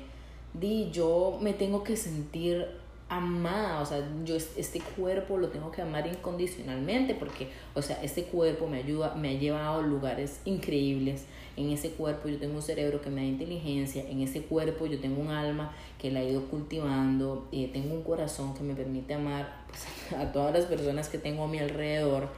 di, 0.53 0.91
yo 0.91 1.39
me 1.41 1.53
tengo 1.53 1.85
que 1.85 1.97
sentir 1.97 2.67
amada, 3.09 3.81
o 3.81 3.87
sea, 3.87 4.03
yo 4.25 4.35
este 4.35 4.81
cuerpo 4.81 5.37
lo 5.37 5.49
tengo 5.49 5.71
que 5.71 5.83
amar 5.83 6.07
incondicionalmente 6.07 7.15
porque, 7.15 7.49
o 7.75 7.83
sea, 7.83 8.03
este 8.03 8.25
cuerpo 8.25 8.67
me 8.67 8.79
ayuda, 8.79 9.15
me 9.15 9.31
ha 9.31 9.39
llevado 9.39 9.81
a 9.81 9.83
lugares 9.83 10.41
increíbles. 10.45 11.27
En 11.57 11.71
ese 11.71 11.91
cuerpo 11.91 12.29
yo 12.29 12.39
tengo 12.39 12.57
un 12.57 12.63
cerebro 12.63 13.01
que 13.01 13.11
me 13.11 13.21
da 13.21 13.27
inteligencia, 13.29 14.03
en 14.09 14.23
ese 14.23 14.43
cuerpo 14.43 14.87
yo 14.87 14.99
tengo 14.99 15.21
un 15.21 15.29
alma 15.29 15.73
que 15.99 16.11
la 16.11 16.23
he 16.23 16.31
ido 16.31 16.43
cultivando, 16.47 17.47
y 17.53 17.67
tengo 17.69 17.95
un 17.95 18.03
corazón 18.03 18.55
que 18.55 18.63
me 18.63 18.75
permite 18.75 19.15
amar 19.15 19.65
pues, 19.69 19.85
a 20.21 20.33
todas 20.33 20.53
las 20.53 20.65
personas 20.65 21.09
que 21.09 21.19
tengo 21.19 21.45
a 21.45 21.49
mi 21.49 21.59
alrededor. 21.59 22.29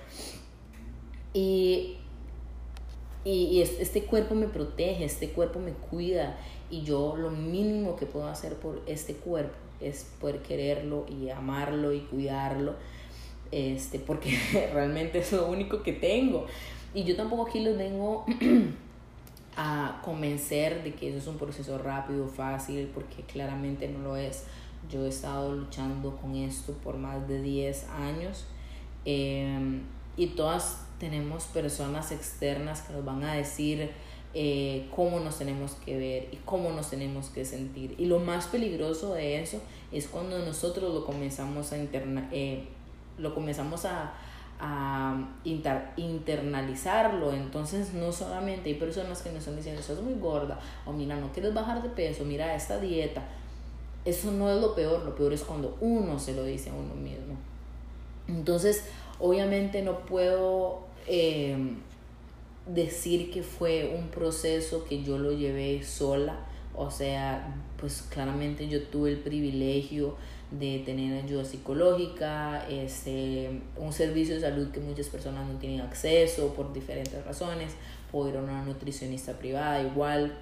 Y, 1.32 1.96
y 3.24 3.60
este 3.60 4.02
cuerpo 4.02 4.34
me 4.34 4.48
protege, 4.48 5.04
este 5.04 5.30
cuerpo 5.30 5.58
me 5.58 5.72
cuida 5.72 6.38
y 6.70 6.82
yo 6.82 7.16
lo 7.16 7.30
mínimo 7.30 7.96
que 7.96 8.06
puedo 8.06 8.26
hacer 8.26 8.54
por 8.54 8.82
este 8.86 9.14
cuerpo 9.14 9.65
es 9.80 10.04
poder 10.20 10.42
quererlo 10.42 11.06
y 11.08 11.30
amarlo 11.30 11.92
y 11.92 12.00
cuidarlo, 12.00 12.74
este, 13.50 13.98
porque 13.98 14.38
realmente 14.72 15.18
es 15.18 15.32
lo 15.32 15.48
único 15.48 15.82
que 15.82 15.92
tengo. 15.92 16.46
Y 16.94 17.04
yo 17.04 17.16
tampoco 17.16 17.46
aquí 17.48 17.60
los 17.60 17.76
vengo 17.76 18.24
a 19.56 20.00
convencer 20.04 20.82
de 20.82 20.94
que 20.94 21.08
eso 21.08 21.18
es 21.18 21.26
un 21.26 21.38
proceso 21.38 21.78
rápido, 21.78 22.26
fácil, 22.26 22.90
porque 22.92 23.22
claramente 23.22 23.88
no 23.88 24.00
lo 24.00 24.16
es. 24.16 24.44
Yo 24.90 25.04
he 25.04 25.08
estado 25.08 25.54
luchando 25.54 26.16
con 26.16 26.34
esto 26.36 26.72
por 26.74 26.96
más 26.96 27.26
de 27.26 27.42
10 27.42 27.88
años 27.88 28.46
em, 29.04 29.82
y 30.16 30.28
todas 30.28 30.86
tenemos 31.00 31.44
personas 31.44 32.12
externas 32.12 32.82
que 32.82 32.92
nos 32.92 33.04
van 33.04 33.24
a 33.24 33.34
decir, 33.34 33.90
eh, 34.34 34.86
cómo 34.94 35.20
nos 35.20 35.38
tenemos 35.38 35.72
que 35.84 35.96
ver 35.96 36.28
y 36.30 36.36
cómo 36.44 36.70
nos 36.72 36.90
tenemos 36.90 37.28
que 37.30 37.44
sentir. 37.44 37.94
Y 37.98 38.06
lo 38.06 38.18
más 38.18 38.46
peligroso 38.46 39.14
de 39.14 39.40
eso 39.40 39.60
es 39.92 40.08
cuando 40.08 40.38
nosotros 40.40 40.92
lo 40.92 41.04
comenzamos 41.06 41.72
a, 41.72 41.78
interna 41.78 42.28
eh, 42.32 42.64
lo 43.18 43.34
comenzamos 43.34 43.86
a, 43.86 44.12
a 44.60 45.16
internalizarlo. 45.96 47.32
Entonces 47.32 47.94
no 47.94 48.12
solamente 48.12 48.68
hay 48.68 48.74
personas 48.74 49.22
que 49.22 49.30
nos 49.30 49.38
están 49.38 49.56
diciendo, 49.56 49.80
estás 49.80 50.00
muy 50.00 50.14
gorda, 50.14 50.60
o 50.84 50.92
mira, 50.92 51.16
no 51.16 51.32
quieres 51.32 51.54
bajar 51.54 51.82
de 51.82 51.88
peso, 51.88 52.24
mira 52.24 52.54
esta 52.54 52.78
dieta. 52.78 53.22
Eso 54.04 54.30
no 54.32 54.50
es 54.50 54.60
lo 54.60 54.74
peor, 54.74 55.02
lo 55.04 55.14
peor 55.14 55.32
es 55.32 55.42
cuando 55.42 55.76
uno 55.80 56.18
se 56.18 56.34
lo 56.34 56.44
dice 56.44 56.70
a 56.70 56.74
uno 56.74 56.94
mismo. 56.94 57.36
Entonces, 58.28 58.84
obviamente 59.18 59.82
no 59.82 60.00
puedo... 60.00 60.80
Eh, 61.06 61.56
decir 62.66 63.30
que 63.30 63.42
fue 63.42 63.94
un 63.96 64.08
proceso 64.08 64.84
que 64.84 65.02
yo 65.02 65.18
lo 65.18 65.32
llevé 65.32 65.82
sola, 65.84 66.46
o 66.74 66.90
sea, 66.90 67.54
pues 67.78 68.02
claramente 68.02 68.68
yo 68.68 68.82
tuve 68.84 69.10
el 69.10 69.18
privilegio 69.18 70.16
de 70.50 70.80
tener 70.80 71.24
ayuda 71.24 71.44
psicológica, 71.44 72.66
este, 72.68 73.60
un 73.76 73.92
servicio 73.92 74.34
de 74.34 74.40
salud 74.40 74.70
que 74.70 74.80
muchas 74.80 75.08
personas 75.08 75.46
no 75.46 75.58
tienen 75.58 75.80
acceso 75.80 76.54
por 76.54 76.72
diferentes 76.72 77.24
razones, 77.24 77.72
puedo 78.12 78.30
ir 78.30 78.36
a 78.36 78.40
una 78.40 78.64
nutricionista 78.64 79.32
privada, 79.32 79.82
igual 79.82 80.36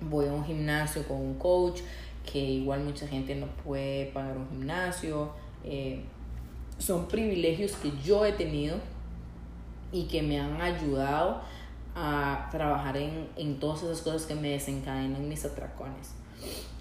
voy 0.00 0.26
a 0.26 0.32
un 0.32 0.44
gimnasio 0.44 1.06
con 1.06 1.18
un 1.18 1.34
coach, 1.34 1.80
que 2.30 2.38
igual 2.38 2.84
mucha 2.84 3.06
gente 3.06 3.34
no 3.34 3.46
puede 3.64 4.06
pagar 4.06 4.36
un 4.36 4.48
gimnasio, 4.48 5.32
eh, 5.64 6.00
son 6.78 7.08
privilegios 7.08 7.72
que 7.76 7.92
yo 8.04 8.26
he 8.26 8.32
tenido 8.32 8.76
y 9.92 10.04
que 10.04 10.22
me 10.22 10.40
han 10.40 10.60
ayudado 10.60 11.42
a 11.94 12.48
trabajar 12.50 12.96
en, 12.96 13.28
en 13.36 13.60
todas 13.60 13.82
esas 13.82 14.00
cosas 14.00 14.24
que 14.24 14.34
me 14.34 14.48
desencadenan 14.48 15.28
mis 15.28 15.44
atracones. 15.44 16.14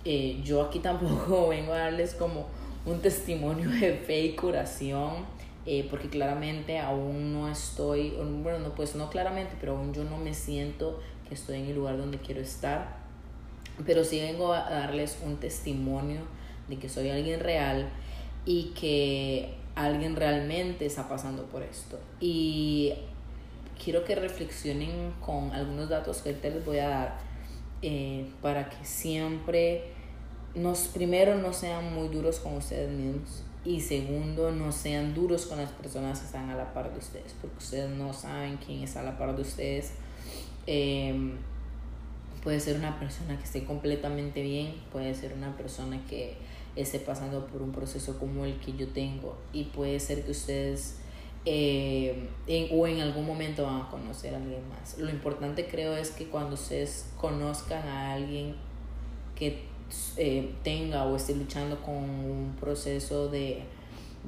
Eh, 0.04 0.41
yo 0.43 0.63
aquí 0.63 0.80
tampoco 0.80 1.47
vengo 1.50 1.74
a 1.74 1.80
darles 1.80 2.15
como 2.15 2.47
un 2.86 3.00
testimonio 3.02 3.69
de 3.69 3.93
fe 3.93 4.21
y 4.21 4.36
curación, 4.36 5.26
eh, 5.65 5.88
porque 5.89 6.10
claramente 6.10 6.80
aún 6.80 7.34
no 7.34 7.47
estoy, 7.47 8.12
bueno, 8.41 8.60
no, 8.60 8.69
pues 8.74 8.95
no 8.95 9.10
claramente, 9.10 9.54
pero 9.60 9.78
aún 9.78 9.93
yo 9.93 10.04
no 10.04 10.17
me 10.17 10.34
siento 10.34 11.00
que 11.28 11.36
estoy 11.36 11.60
en 11.60 11.65
el 11.67 11.76
lugar 11.76 11.97
donde 11.97 12.17
quiero 12.17 12.41
estar, 12.41 12.97
pero 13.86 14.04
sí 14.04 14.19
vengo 14.19 14.54
a 14.54 14.69
darles 14.69 15.19
un 15.24 15.38
testimonio 15.38 16.21
de 16.67 16.78
que 16.78 16.89
soy 16.89 17.10
alguien 17.10 17.39
real 17.39 17.89
y 18.45 18.71
que 18.80 19.56
alguien 19.75 20.15
realmente 20.15 20.86
está 20.86 21.07
pasando 21.07 21.45
por 21.45 21.63
esto. 21.63 21.99
Y 22.19 22.93
quiero 23.84 24.03
que 24.03 24.15
reflexionen 24.15 25.13
con 25.19 25.51
algunos 25.51 25.89
datos 25.89 26.21
que 26.21 26.29
ahorita 26.29 26.49
les 26.49 26.65
voy 26.65 26.79
a 26.79 26.89
dar 26.89 27.19
eh, 27.81 28.29
para 28.41 28.69
que 28.69 28.86
siempre, 28.86 29.86
nos, 30.55 30.88
primero, 30.88 31.36
no 31.36 31.53
sean 31.53 31.93
muy 31.93 32.10
duros 32.10 32.39
con 32.39 32.55
ustedes 32.55 32.91
mismos 32.91 33.43
y 33.63 33.79
segundo, 33.81 34.51
no 34.51 34.71
sean 34.71 35.13
duros 35.13 35.45
con 35.45 35.60
las 35.60 35.71
personas 35.71 36.19
que 36.19 36.25
están 36.25 36.49
a 36.49 36.55
la 36.55 36.73
par 36.73 36.91
de 36.91 36.97
ustedes, 36.97 37.36
porque 37.39 37.57
ustedes 37.57 37.91
no 37.91 38.12
saben 38.12 38.57
quién 38.57 38.84
está 38.84 39.01
a 39.01 39.03
la 39.03 39.17
par 39.17 39.36
de 39.36 39.43
ustedes. 39.43 39.93
Em, 40.65 41.38
puede 42.43 42.60
ser 42.60 42.77
una 42.77 42.99
persona 42.99 43.38
que 43.38 43.43
esté 43.43 43.63
completamente 43.63 44.41
bien, 44.41 44.73
puede 44.91 45.13
ser 45.13 45.34
una 45.34 45.55
persona 45.57 46.01
que 46.10 46.38
esté 46.75 46.99
pasando 46.99 47.47
por 47.47 47.62
un 47.62 47.71
proceso 47.71 48.17
como 48.17 48.45
el 48.45 48.60
que 48.60 48.73
yo 48.73 48.88
tengo 48.88 49.38
y 49.51 49.65
puede 49.65 49.99
ser 49.99 50.23
que 50.23 50.31
ustedes 50.31 50.97
eh, 51.45 52.29
o 52.71 52.88
en 52.88 53.01
algún 53.01 53.25
momento 53.25 53.63
van 53.63 53.81
a 53.81 53.89
conocer 53.89 54.34
a 54.34 54.38
alguien 54.38 54.62
más. 54.69 54.97
Lo 54.97 55.10
importante 55.10 55.67
creo 55.67 55.95
es 55.95 56.12
que 56.12 56.27
cuando 56.27 56.53
ustedes 56.53 57.10
conozcan 57.17 57.88
a 57.88 58.13
alguien 58.13 58.55
que 59.36 59.63
eh, 60.17 60.53
tenga 60.63 61.05
o 61.05 61.15
esté 61.15 61.36
luchando 61.36 61.81
con 61.81 61.95
un 61.95 62.55
proceso 62.60 63.27
de, 63.27 63.63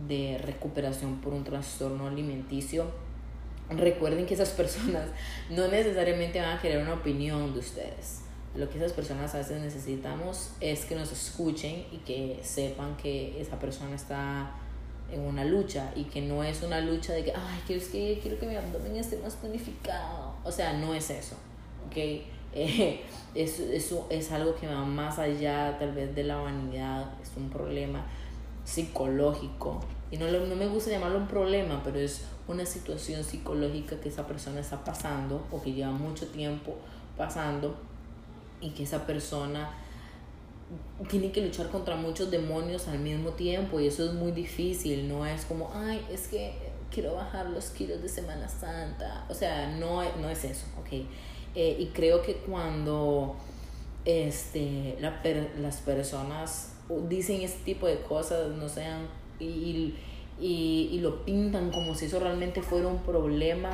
de 0.08 0.39
recuperación 0.39 1.21
por 1.21 1.34
un 1.34 1.43
trastorno 1.43 2.08
alimenticio, 2.08 2.86
recuerden 3.69 4.25
que 4.25 4.34
esas 4.34 4.49
personas 4.49 5.08
no 5.49 5.67
necesariamente 5.67 6.41
van 6.41 6.58
a 6.58 6.62
querer 6.62 6.82
una 6.82 6.95
opinión 6.95 7.53
de 7.53 7.60
ustedes. 7.60 8.22
Lo 8.56 8.70
que 8.70 8.78
esas 8.78 8.94
personas 8.94 9.34
a 9.34 9.39
veces 9.39 9.62
necesitamos 9.62 10.52
es 10.60 10.86
que 10.86 10.96
nos 10.96 11.12
escuchen 11.12 11.86
y 11.92 11.98
que 11.98 12.39
sepan 12.44 12.96
que 12.98 13.42
esa 13.42 13.58
persona 13.58 13.96
está 13.96 14.52
en 15.12 15.22
una 15.22 15.44
lucha 15.44 15.92
y 15.96 16.04
que 16.06 16.22
no 16.22 16.44
es 16.44 16.62
una 16.62 16.80
lucha 16.80 17.13
de 17.13 17.24
que, 17.24 17.34
ay, 17.34 17.62
quiero 17.66 17.84
que, 17.92 18.20
quiero 18.22 18.39
que 18.39 18.46
mi 18.46 18.56
abdomen 18.56 18.96
esté 18.96 19.18
más 19.18 19.36
tonificado. 19.36 20.36
O 20.44 20.52
sea, 20.52 20.74
no 20.74 20.94
es 20.94 21.10
eso, 21.10 21.36
¿ok? 21.88 21.98
Eh, 22.56 23.02
eso, 23.34 24.06
es 24.12 24.32
algo 24.32 24.54
que 24.54 24.68
va 24.68 24.86
más 24.86 25.18
allá 25.18 25.76
tal 25.80 25.92
vez 25.92 26.13
de 26.13 26.24
la 26.24 26.36
vanidad, 26.36 27.12
es 27.20 27.32
un 27.36 27.50
problema 27.50 28.06
psicológico. 28.63 29.84
Y 30.12 30.18
no, 30.18 30.30
no 30.30 30.56
me 30.56 30.68
gusta 30.68 30.92
llamarlo 30.92 31.18
un 31.18 31.28
problema, 31.28 31.82
pero 31.84 31.98
es 31.98 32.26
una 32.48 32.63
situación 32.63 33.24
psicológica 33.24 34.00
que 34.00 34.10
esa 34.10 34.28
persona 34.28 34.60
está 34.60 34.84
pasando 34.84 35.44
o 35.52 35.63
que 35.63 35.74
lleva 35.74 35.94
mucho 35.94 36.28
tiempo 36.28 36.76
pasando 37.18 37.76
y 38.63 38.71
que 38.71 38.84
esa 38.84 39.06
persona 39.06 39.71
tiene 41.10 41.32
que 41.32 41.41
luchar 41.41 41.69
contra 41.69 41.95
muchos 41.95 42.32
demonios 42.32 42.88
al 42.88 42.99
mismo 42.99 43.32
tiempo 43.32 43.80
y 43.80 43.88
eso 43.88 44.06
es 44.06 44.13
muy 44.13 44.32
difícil, 44.32 45.08
no 45.08 45.26
es 45.26 45.45
como, 45.45 45.71
ay, 45.73 46.06
es 46.12 46.28
que 46.28 46.54
quiero 46.91 47.15
bajar 47.15 47.47
los 47.49 47.69
kilos 47.69 48.02
de 48.02 48.10
Semana 48.10 48.47
Santa, 48.47 49.26
o 49.30 49.34
sea, 49.34 49.76
no, 49.78 50.02
no 50.19 50.30
es 50.30 50.43
eso, 50.45 50.65
¿ok? 50.80 51.06
Eh, 51.56 51.78
y 51.80 51.88
creo 51.88 52.21
que 52.21 52.36
cuando 52.38 53.36
este, 54.06 54.97
la 54.99 55.21
las 55.60 55.78
personas 55.78 56.73
dicen 57.10 57.41
este 57.41 57.63
tipo 57.63 57.88
de 57.88 58.02
cosas, 58.02 58.49
no 58.56 58.69
sean, 58.69 59.08
y, 59.39 59.95
y, 60.39 60.89
y, 60.91 60.99
lo 60.99 61.26
pintan 61.26 61.71
como 61.71 61.95
si 61.95 62.06
eso 62.06 62.19
realmente 62.19 62.62
fuera 62.62 62.88
un 62.88 62.99
problema, 62.99 63.71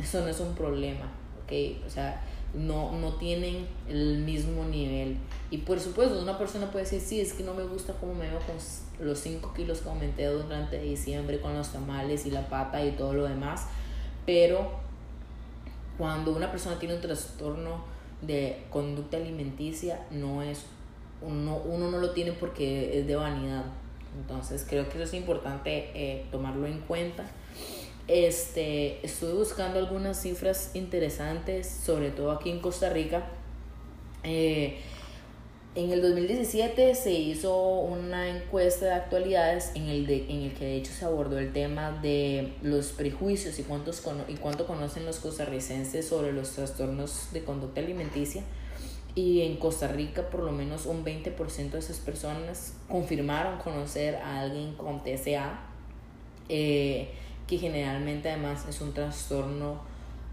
eso 0.00 0.20
no 0.20 0.28
es 0.28 0.40
un 0.40 0.54
problema, 0.54 1.10
¿ok? 1.44 1.86
O 1.86 1.90
sea, 1.90 2.22
no, 2.56 2.92
no 2.92 3.12
tienen 3.14 3.66
el 3.88 4.18
mismo 4.18 4.64
nivel. 4.64 5.18
Y 5.50 5.58
por 5.58 5.78
supuesto, 5.78 6.20
una 6.20 6.38
persona 6.38 6.70
puede 6.70 6.84
decir, 6.84 7.00
sí, 7.00 7.20
es 7.20 7.34
que 7.34 7.42
no 7.42 7.54
me 7.54 7.62
gusta 7.62 7.92
cómo 8.00 8.14
me 8.14 8.28
veo 8.28 8.40
con 8.40 9.06
los 9.06 9.18
5 9.18 9.52
kilos 9.54 9.80
que 9.80 9.88
aumenté 9.88 10.26
durante 10.26 10.80
diciembre 10.80 11.40
con 11.40 11.54
los 11.54 11.70
tamales 11.70 12.26
y 12.26 12.30
la 12.30 12.48
pata 12.48 12.84
y 12.84 12.92
todo 12.92 13.12
lo 13.12 13.24
demás, 13.24 13.66
pero 14.24 14.70
cuando 15.98 16.34
una 16.34 16.50
persona 16.50 16.78
tiene 16.78 16.94
un 16.94 17.00
trastorno 17.00 17.84
de 18.22 18.64
conducta 18.70 19.18
alimenticia, 19.18 20.06
no 20.10 20.42
es, 20.42 20.64
uno, 21.20 21.58
uno 21.58 21.90
no 21.90 21.98
lo 21.98 22.10
tiene 22.10 22.32
porque 22.32 22.98
es 22.98 23.06
de 23.06 23.16
vanidad. 23.16 23.64
Entonces 24.18 24.64
creo 24.66 24.88
que 24.88 24.94
eso 24.94 25.04
es 25.04 25.14
importante 25.14 25.90
eh, 25.94 26.24
tomarlo 26.30 26.66
en 26.66 26.80
cuenta 26.80 27.26
este, 28.08 29.04
estuve 29.04 29.32
buscando 29.32 29.78
algunas 29.78 30.20
cifras 30.20 30.70
interesantes, 30.74 31.68
sobre 31.68 32.10
todo 32.10 32.30
aquí 32.30 32.50
en 32.50 32.60
Costa 32.60 32.90
Rica. 32.90 33.26
Eh, 34.22 34.78
en 35.76 35.92
el 35.92 36.00
2017 36.00 36.94
se 36.94 37.12
hizo 37.12 37.80
una 37.80 38.30
encuesta 38.30 38.86
de 38.86 38.92
actualidades 38.92 39.72
en 39.74 39.88
el, 39.88 40.06
de, 40.06 40.24
en 40.30 40.42
el 40.44 40.54
que 40.54 40.64
de 40.64 40.76
hecho 40.76 40.90
se 40.90 41.04
abordó 41.04 41.38
el 41.38 41.52
tema 41.52 41.92
de 41.92 42.54
los 42.62 42.92
prejuicios 42.92 43.58
y, 43.58 43.62
cuántos 43.62 44.02
y 44.28 44.34
cuánto 44.36 44.66
conocen 44.66 45.04
los 45.04 45.18
costarricenses 45.18 46.08
sobre 46.08 46.32
los 46.32 46.52
trastornos 46.52 47.28
de 47.34 47.44
conducta 47.44 47.82
alimenticia. 47.82 48.42
Y 49.14 49.42
en 49.42 49.56
Costa 49.56 49.88
Rica 49.88 50.30
por 50.30 50.40
lo 50.40 50.52
menos 50.52 50.86
un 50.86 51.04
20% 51.04 51.70
de 51.70 51.78
esas 51.78 51.98
personas 51.98 52.72
confirmaron 52.88 53.58
conocer 53.58 54.16
a 54.16 54.40
alguien 54.40 54.74
con 54.76 55.02
TCA. 55.02 55.60
Eh, 56.48 57.10
que 57.46 57.58
generalmente 57.58 58.30
además 58.30 58.66
es 58.68 58.80
un 58.80 58.92
trastorno 58.92 59.80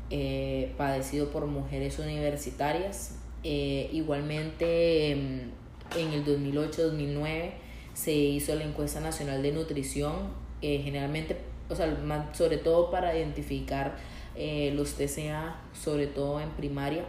eh, 0.10 0.74
padecido 0.78 1.30
por 1.32 1.46
mujeres 1.46 2.00
universitarias. 2.00 3.16
Eh, 3.44 3.90
igualmente 3.92 5.12
em, 5.12 5.52
en 5.98 6.14
el 6.14 6.26
2008-2009 6.26 7.52
se 7.94 8.14
hizo 8.14 8.56
la 8.56 8.64
encuesta 8.64 9.00
nacional 9.00 9.44
de 9.44 9.52
nutrición, 9.52 10.14
eh, 10.62 10.82
generalmente, 10.84 11.38
o 11.70 11.76
sea, 11.76 11.96
sobre 12.34 12.58
todo 12.58 12.90
para 12.92 13.16
identificar 13.16 13.98
los 14.36 14.96
TCA, 14.96 15.62
sobre 15.74 16.08
todo 16.08 16.40
en 16.40 16.50
primaria, 16.52 17.06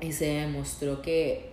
y 0.00 0.10
se 0.10 0.26
demostró 0.26 1.00
que 1.00 1.50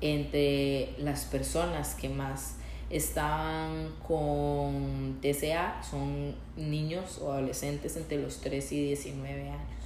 entre 0.00 0.90
las 0.98 1.24
personas 1.24 1.94
que 1.94 2.08
más 2.08 2.56
están 2.90 3.90
con 4.06 5.18
TCA, 5.20 5.82
son 5.82 6.34
niños 6.56 7.18
o 7.22 7.32
adolescentes 7.32 7.96
entre 7.96 8.18
los 8.18 8.38
3 8.40 8.72
y 8.72 8.86
19 8.86 9.50
años. 9.50 9.84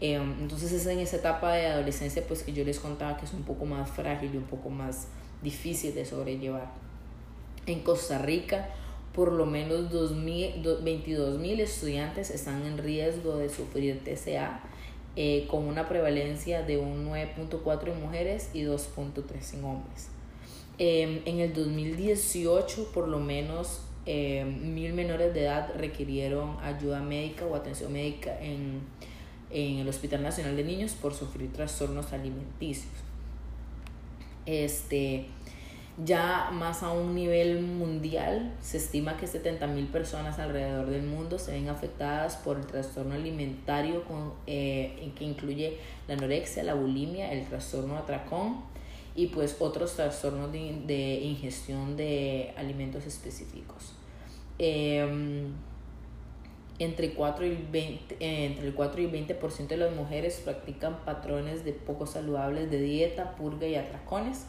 Em, 0.00 0.34
entonces 0.40 0.72
es 0.72 0.86
en 0.86 0.98
esa 0.98 1.16
etapa 1.16 1.54
de 1.54 1.66
adolescencia 1.66 2.22
pues 2.26 2.42
que 2.42 2.52
yo 2.52 2.64
les 2.64 2.78
contaba 2.78 3.16
que 3.16 3.24
es 3.24 3.32
un 3.32 3.44
poco 3.44 3.64
más 3.64 3.90
frágil 3.90 4.34
y 4.34 4.36
un 4.36 4.44
poco 4.44 4.68
más 4.68 5.08
difícil 5.42 5.94
de 5.94 6.04
sobrellevar. 6.04 6.70
En 7.66 7.80
Costa 7.80 8.18
Rica, 8.18 8.68
por 9.14 9.32
lo 9.32 9.46
menos 9.46 9.90
22 9.90 11.38
mil 11.38 11.60
estudiantes 11.60 12.30
están 12.30 12.66
en 12.66 12.76
riesgo 12.76 13.38
de 13.38 13.48
sufrir 13.48 14.04
TCA, 14.04 14.60
eh, 15.16 15.46
con 15.50 15.64
una 15.64 15.88
prevalencia 15.88 16.62
de 16.62 16.76
un 16.76 17.06
9.4 17.08 17.92
en 17.92 18.02
mujeres 18.02 18.50
y 18.52 18.64
2.3 18.64 19.54
en 19.54 19.64
hombres. 19.64 20.10
Em, 20.78 21.22
en 21.24 21.40
el 21.40 21.54
2018, 21.54 22.92
por 22.92 23.08
lo 23.08 23.18
menos 23.18 23.80
em, 24.04 24.74
mil 24.74 24.92
menores 24.92 25.32
de 25.32 25.44
edad 25.44 25.72
requirieron 25.74 26.58
ayuda 26.60 27.00
médica 27.00 27.46
o 27.46 27.54
atención 27.54 27.92
médica 27.92 28.38
en, 28.42 28.82
en, 29.50 29.78
el 29.78 29.88
Hospital 29.88 30.22
Nacional 30.22 30.54
de 30.54 30.64
Niños 30.64 30.92
por 30.92 31.14
sufrir 31.14 31.50
trastornos 31.50 32.12
alimenticios. 32.12 32.92
Este, 34.44 35.26
ya 36.04 36.50
más 36.52 36.82
a 36.82 36.92
un 36.92 37.14
nivel 37.14 37.62
mundial, 37.62 38.52
se 38.60 38.76
estima 38.76 39.16
que 39.16 39.26
70 39.26 39.66
mil 39.68 39.86
personas 39.86 40.38
alrededor 40.38 40.90
del 40.90 41.04
mundo 41.04 41.38
se 41.38 41.52
ven 41.52 41.70
afectadas 41.70 42.36
por 42.36 42.58
el 42.58 42.66
trastorno 42.66 43.14
alimentario 43.14 44.04
con, 44.04 44.34
eh, 44.46 45.10
que 45.16 45.24
incluye 45.24 45.78
la 46.06 46.14
anorexia, 46.14 46.62
la 46.64 46.74
bulimia, 46.74 47.32
el 47.32 47.46
trastorno 47.46 47.96
atracón 47.96 48.76
y 49.16 49.28
pues 49.28 49.56
otros 49.58 49.96
trastornos 49.96 50.52
de, 50.52 50.82
de 50.86 51.20
ingestión 51.20 51.96
de 51.96 52.52
alimentos 52.56 53.06
específicos. 53.06 53.94
Em, 54.58 55.54
entre, 56.78 57.14
4 57.14 57.46
y 57.46 57.66
20, 57.72 58.16
entre 58.20 58.66
el 58.66 58.74
4 58.74 59.00
y 59.00 59.06
20% 59.06 59.68
de 59.68 59.76
las 59.78 59.94
mujeres 59.94 60.42
practican 60.44 61.04
patrones 61.06 61.64
de 61.64 61.72
poco 61.72 62.06
saludables 62.06 62.70
de 62.70 62.80
dieta, 62.80 63.34
purga 63.36 63.66
y 63.66 63.76
atracones. 63.76 64.44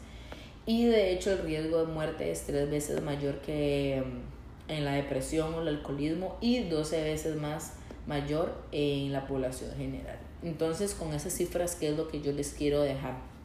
Y 0.65 0.85
de 0.85 1.13
hecho 1.13 1.31
el 1.31 1.39
riesgo 1.39 1.85
de 1.85 1.93
muerte 1.93 2.29
es 2.29 2.45
tres 2.45 2.69
veces 2.69 3.01
mayor 3.01 3.39
que 3.39 3.97
em, 3.97 4.21
en 4.67 4.83
la 4.83 4.95
depresión 4.95 5.53
o 5.53 5.61
el 5.61 5.69
alcoholismo 5.69 6.37
y 6.41 6.59
12 6.63 7.03
veces 7.03 7.37
más 7.37 7.75
mayor 8.05 8.53
en 8.73 9.13
la 9.13 9.25
población 9.27 9.71
general. 9.77 10.19
Entonces 10.43 10.93
con 10.93 11.13
esas 11.13 11.31
cifras, 11.31 11.75
¿qué 11.75 11.89
es 11.89 11.97
lo 11.97 12.09
que 12.09 12.21
yo 12.21 12.33
les 12.33 12.51
quiero 12.51 12.81
dejar? 12.81 13.36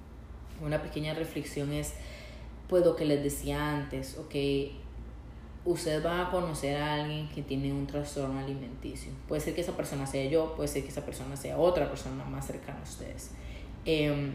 Una 0.63 0.83
pequeña 0.83 1.15
reflexión 1.15 1.73
es, 1.73 1.93
pues 2.69 2.85
lo 2.85 2.97
que 2.97 3.05
les 3.05 3.23
decía 3.23 3.77
antes, 3.77 4.17
ok, 4.19 4.35
usted 5.65 6.05
va 6.05 6.27
a 6.27 6.31
conocer 6.31 6.77
a 6.77 6.95
alguien 6.95 7.29
que 7.29 7.43
tiene 7.43 7.73
un 7.73 7.87
trastorno 7.87 8.39
alimenticio. 8.39 9.13
Puede 9.29 9.41
ser 9.41 9.55
que 9.55 9.61
esa 9.61 9.77
persona 9.77 10.07
sea 10.07 10.25
yo, 10.25 10.55
puede 10.55 10.69
ser 10.69 10.83
que 10.83 10.89
esa 10.89 11.05
persona 11.05 11.37
sea 11.37 11.59
otra 11.59 11.89
persona 11.89 12.25
más 12.25 12.47
cercana 12.47 12.81
a 12.81 12.83
ustedes. 12.83 13.31
Em, 13.85 14.33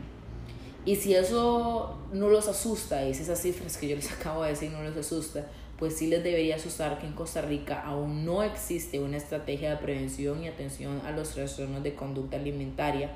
y 0.85 0.95
si 0.95 1.13
eso 1.13 1.97
no 2.13 2.29
los 2.29 2.47
asusta, 2.47 3.05
y 3.07 3.13
si 3.13 3.23
esas 3.23 3.41
cifras 3.41 3.77
que 3.77 3.87
yo 3.87 3.95
les 3.95 4.11
acabo 4.19 4.43
de 4.43 4.49
decir 4.49 4.71
no 4.71 4.83
les 4.83 4.95
asusta, 4.95 5.47
pues 5.77 5.95
sí 5.95 6.07
les 6.07 6.23
debería 6.23 6.55
asustar 6.55 6.97
que 6.97 7.05
en 7.05 7.13
Costa 7.13 7.41
Rica 7.41 7.81
aún 7.83 8.25
no 8.25 8.41
existe 8.41 8.99
una 8.99 9.17
estrategia 9.17 9.69
de 9.69 9.77
prevención 9.77 10.43
y 10.43 10.47
atención 10.47 11.01
a 11.05 11.11
los 11.11 11.31
trastornos 11.31 11.83
de 11.83 11.93
conducta 11.93 12.37
alimentaria 12.37 13.11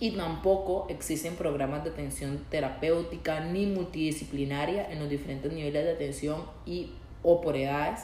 y 0.00 0.12
tampoco 0.12 0.86
existen 0.88 1.36
programas 1.36 1.84
de 1.84 1.90
atención 1.90 2.44
terapéutica 2.50 3.40
ni 3.40 3.66
multidisciplinaria 3.66 4.90
en 4.90 4.98
los 4.98 5.10
diferentes 5.10 5.52
niveles 5.52 5.84
de 5.84 5.92
atención 5.92 6.42
y 6.64 6.90
o 7.22 7.42
por 7.42 7.54
edades, 7.54 8.00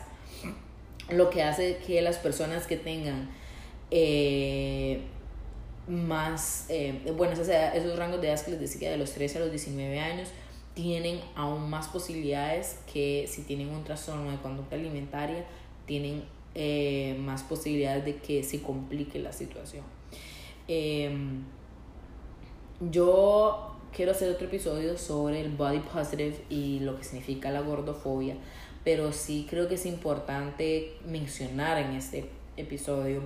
lo 1.09 1.31
que 1.31 1.43
hace 1.43 1.79
que 1.79 2.03
las 2.03 2.19
personas 2.19 2.67
que 2.67 2.77
tengan 2.77 3.31
eh, 3.91 5.01
más, 5.89 6.67
eh, 6.69 7.01
bueno, 7.17 7.33
esos, 7.33 7.49
esos 7.49 7.99
rangos 7.99 8.21
de 8.21 8.29
edad 8.29 8.45
que 8.45 8.51
les 8.51 8.61
decía 8.61 8.91
de 8.91 8.99
los 8.99 9.13
13 9.13 9.39
a 9.39 9.41
los 9.41 9.51
19 9.51 9.99
años, 9.99 10.29
tienen 10.75 11.21
aún 11.35 11.71
más 11.71 11.89
posibilidades 11.89 12.81
que 12.93 13.27
si 13.27 13.43
tienen 13.43 13.71
un 13.71 13.85
trastorno 13.85 14.31
de 14.31 14.37
conducta 14.37 14.77
alimentaria, 14.77 15.47
tienen 15.87 16.25
eh, 16.55 17.17
más 17.21 17.43
posibilidades 17.43 18.05
de 18.05 18.17
que 18.17 18.43
se 18.43 18.61
complique 18.61 19.19
la 19.19 19.33
situación. 19.33 19.85
Em, 20.69 21.45
yo 22.81 23.77
quiero 23.95 24.13
hacer 24.13 24.31
otro 24.31 24.47
episodio 24.47 24.99
sobre 24.99 25.41
el 25.41 25.51
body 25.51 25.81
positive 25.81 26.37
y 26.51 26.81
lo 26.81 26.97
que 26.97 27.05
significa 27.05 27.51
la 27.51 27.61
gordofobia, 27.61 28.37
pero 28.85 29.13
sí 29.13 29.47
creo 29.49 29.69
que 29.69 29.77
es 29.77 29.87
importante 29.87 30.95
mencionar 31.07 31.79
en 31.79 31.93
este 31.93 32.29
episodio 32.57 33.23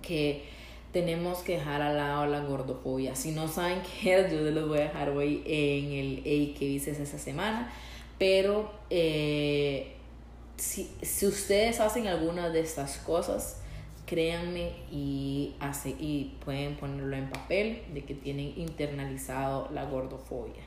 que 0.00 0.44
tenemos 0.92 1.38
que 1.38 1.54
dejar 1.54 1.82
al 1.82 1.96
lado 1.96 2.26
la 2.26 2.40
gordofobia. 2.40 3.16
Si 3.16 3.32
no 3.32 3.48
saben 3.48 3.80
qué 4.02 4.20
es, 4.20 4.32
yo 4.32 4.44
se 4.44 4.50
los 4.50 4.68
voy 4.68 4.78
a 4.78 4.82
dejar 4.82 5.10
hoy 5.10 5.42
en 5.46 5.92
el 5.92 6.22
Hey, 6.24 6.54
que 6.58 6.66
dices 6.66 7.00
esa 7.00 7.18
semana. 7.18 7.72
Pero 8.18 8.70
eh, 8.90 9.94
si, 10.56 10.90
si 11.02 11.26
ustedes 11.26 11.80
hacen 11.80 12.06
alguna 12.06 12.50
de 12.50 12.60
estas 12.60 12.98
cosas, 12.98 13.61
créanme 14.12 14.72
y, 14.90 15.54
hace, 15.58 15.88
y 15.88 16.36
pueden 16.44 16.76
ponerlo 16.76 17.16
en 17.16 17.30
papel 17.30 17.82
de 17.94 18.04
que 18.04 18.14
tienen 18.14 18.52
internalizado 18.58 19.70
la 19.72 19.86
gordofobia. 19.86 20.62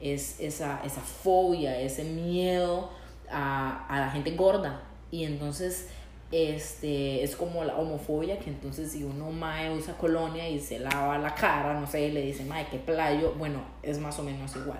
Es 0.00 0.40
esa, 0.40 0.82
esa 0.84 1.00
fobia, 1.00 1.80
ese 1.80 2.02
miedo 2.02 2.90
a, 3.30 3.86
a 3.86 4.00
la 4.00 4.10
gente 4.10 4.32
gorda. 4.32 4.82
Y 5.12 5.22
entonces 5.22 5.90
este 6.32 7.22
es 7.22 7.36
como 7.36 7.62
la 7.62 7.76
homofobia 7.76 8.40
que 8.40 8.50
entonces 8.50 8.90
si 8.90 9.04
uno 9.04 9.30
mae 9.30 9.70
usa 9.70 9.96
colonia 9.96 10.48
y 10.48 10.58
se 10.60 10.78
lava 10.78 11.16
la 11.16 11.34
cara 11.34 11.80
no 11.80 11.86
sé 11.86 12.10
le 12.10 12.20
dice 12.20 12.44
mae 12.44 12.66
qué 12.70 12.76
playo 12.76 13.32
bueno 13.38 13.62
es 13.82 13.98
más 13.98 14.18
o 14.18 14.22
menos 14.22 14.54
igual 14.54 14.78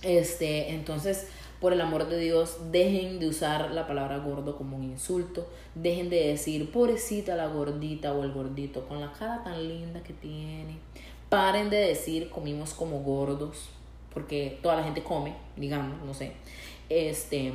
este 0.00 0.70
entonces 0.70 1.26
por 1.60 1.72
el 1.72 1.80
amor 1.80 2.08
de 2.08 2.18
Dios, 2.18 2.58
dejen 2.70 3.18
de 3.18 3.28
usar 3.28 3.72
la 3.72 3.86
palabra 3.86 4.18
gordo 4.18 4.56
como 4.56 4.76
un 4.76 4.84
insulto. 4.84 5.46
Dejen 5.74 6.08
de 6.08 6.28
decir, 6.28 6.70
pobrecita 6.70 7.34
la 7.34 7.48
gordita 7.48 8.12
o 8.12 8.22
el 8.22 8.32
gordito, 8.32 8.86
con 8.86 9.00
la 9.00 9.12
cara 9.12 9.42
tan 9.42 9.66
linda 9.66 10.02
que 10.02 10.12
tiene. 10.12 10.78
Paren 11.28 11.68
de 11.68 11.78
decir 11.78 12.30
comimos 12.30 12.74
como 12.74 13.00
gordos, 13.00 13.68
porque 14.14 14.58
toda 14.62 14.76
la 14.76 14.84
gente 14.84 15.02
come, 15.02 15.34
digamos, 15.56 16.00
no 16.04 16.14
sé. 16.14 16.32
Este, 16.88 17.52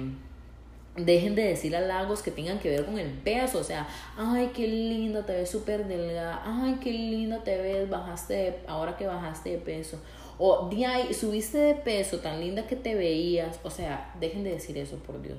dejen 0.96 1.34
de 1.34 1.44
decir 1.44 1.76
halagos 1.76 2.22
que 2.22 2.32
tengan 2.32 2.60
que 2.60 2.70
ver 2.70 2.86
con 2.86 3.00
el 3.00 3.10
peso, 3.10 3.60
o 3.60 3.63
sea, 3.63 3.88
ay, 4.18 4.52
qué 4.54 4.68
linda, 4.68 5.26
te 5.26 5.34
ves 5.34 5.50
súper 5.50 5.88
delgada, 5.88 6.42
ay, 6.46 6.78
qué 6.82 6.92
linda 6.92 7.44
te 7.44 7.58
ves, 7.58 7.89
bajaste, 7.89 8.60
ahora 8.68 8.96
que 8.96 9.08
bajaste 9.08 9.52
de 9.52 9.58
peso, 9.58 10.00
o 10.45 10.67
di 10.67 10.84
ahí, 10.84 11.13
subiste 11.13 11.58
de 11.58 11.73
peso, 11.73 12.19
tan 12.19 12.41
linda 12.41 12.67
que 12.67 12.75
te 12.75 12.95
veías, 12.95 13.62
o 13.63 13.69
sea, 13.69 14.13
dejen 14.19 14.43
de 14.43 14.49
decir 14.49 14.77
eso, 14.77 14.97
por 14.97 15.21
Dios, 15.21 15.38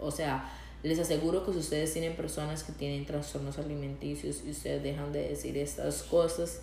o 0.00 0.10
sea, 0.10 0.50
les 0.82 0.98
aseguro 0.98 1.44
que 1.44 1.52
si 1.52 1.58
ustedes 1.58 1.92
tienen 1.92 2.16
personas 2.16 2.64
que 2.64 2.72
tienen 2.72 3.04
trastornos 3.04 3.58
alimenticios 3.58 4.42
y 4.46 4.52
ustedes 4.52 4.82
dejan 4.82 5.12
de 5.12 5.28
decir 5.28 5.58
estas 5.58 6.04
cosas, 6.04 6.62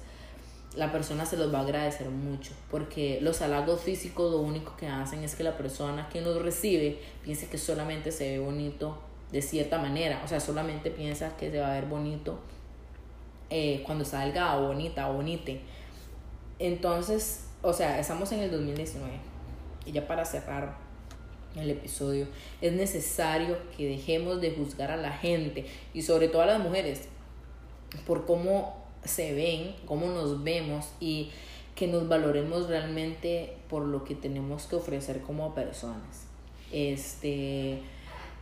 la 0.75 0.91
persona 0.91 1.27
se 1.27 1.37
los 1.37 1.53
va 1.53 1.59
a 1.59 1.61
agradecer 1.61 2.09
mucho, 2.09 2.53
porque 2.71 3.19
los 3.21 3.43
halagos 3.43 3.81
físicos 3.81 4.31
lo 4.31 4.39
único 4.39 4.75
que 4.75 4.87
hacen 4.87 5.23
es 5.23 5.35
que 5.35 5.43
la 5.43 5.55
persona 5.55 6.09
que 6.09 6.21
los 6.21 6.41
recibe 6.41 6.97
piense 7.23 7.47
que 7.47 7.59
solamente 7.59 8.11
se 8.11 8.31
ve 8.31 8.39
bonito 8.39 8.97
de 9.31 9.43
cierta 9.43 9.77
manera, 9.77 10.19
o 10.25 10.27
sea, 10.27 10.39
solamente 10.39 10.89
piensa 10.89 11.37
que 11.37 11.51
se 11.51 11.59
va 11.59 11.69
a 11.69 11.73
ver 11.75 11.85
bonito 11.85 12.39
eh, 13.51 13.83
cuando 13.85 14.03
está 14.03 14.21
delgada 14.21 14.57
o 14.57 14.65
bonita 14.65 15.11
o 15.11 15.13
bonite. 15.13 15.61
Entonces, 16.57 17.46
o 17.61 17.73
sea, 17.73 17.99
estamos 17.99 18.31
en 18.31 18.39
el 18.39 18.51
2019 18.51 19.13
y 19.85 19.91
ya 19.91 20.07
para 20.07 20.25
cerrar 20.25 20.77
el 21.55 21.71
episodio, 21.71 22.27
es 22.61 22.73
necesario 22.73 23.57
que 23.75 23.87
dejemos 23.87 24.41
de 24.41 24.51
juzgar 24.51 24.91
a 24.91 24.97
la 24.97 25.11
gente 25.11 25.65
y 25.93 26.01
sobre 26.03 26.27
todo 26.27 26.43
a 26.43 26.45
las 26.45 26.59
mujeres 26.59 27.07
por 28.05 28.25
cómo 28.25 28.75
se 29.03 29.33
ven, 29.33 29.75
cómo 29.85 30.07
nos 30.07 30.43
vemos 30.43 30.89
y 30.99 31.31
que 31.75 31.87
nos 31.87 32.07
valoremos 32.07 32.67
realmente 32.67 33.55
por 33.69 33.83
lo 33.83 34.03
que 34.03 34.15
tenemos 34.15 34.65
que 34.65 34.75
ofrecer 34.75 35.21
como 35.21 35.53
personas. 35.53 36.25
Este, 36.71 37.79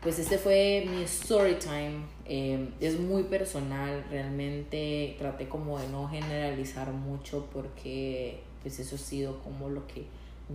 pues 0.02 0.20
este 0.20 0.38
fue 0.38 0.86
mi 0.90 1.04
story 1.04 1.56
time. 1.56 2.06
Eh, 2.26 2.70
es 2.80 3.00
muy 3.00 3.24
personal, 3.24 4.06
realmente 4.10 5.16
traté 5.20 5.48
como 5.48 5.80
de 5.80 5.88
no 5.90 6.08
generalizar 6.08 6.92
mucho 6.92 7.48
porque 7.54 8.42
pues 8.66 8.80
eso 8.80 8.96
ha 8.96 8.98
sido 8.98 9.38
como 9.44 9.70
lo 9.70 9.86
que 9.86 10.08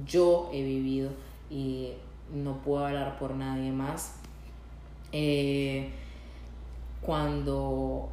yo 0.05 0.51
he 0.53 0.65
vivido 0.65 1.11
y 1.49 1.93
no 2.35 2.57
puedo 2.57 2.85
hablar 2.85 3.21
por 3.21 3.37
nadie 3.37 3.71
más. 3.71 4.17
Eh, 5.13 5.91
cuando 7.01 8.09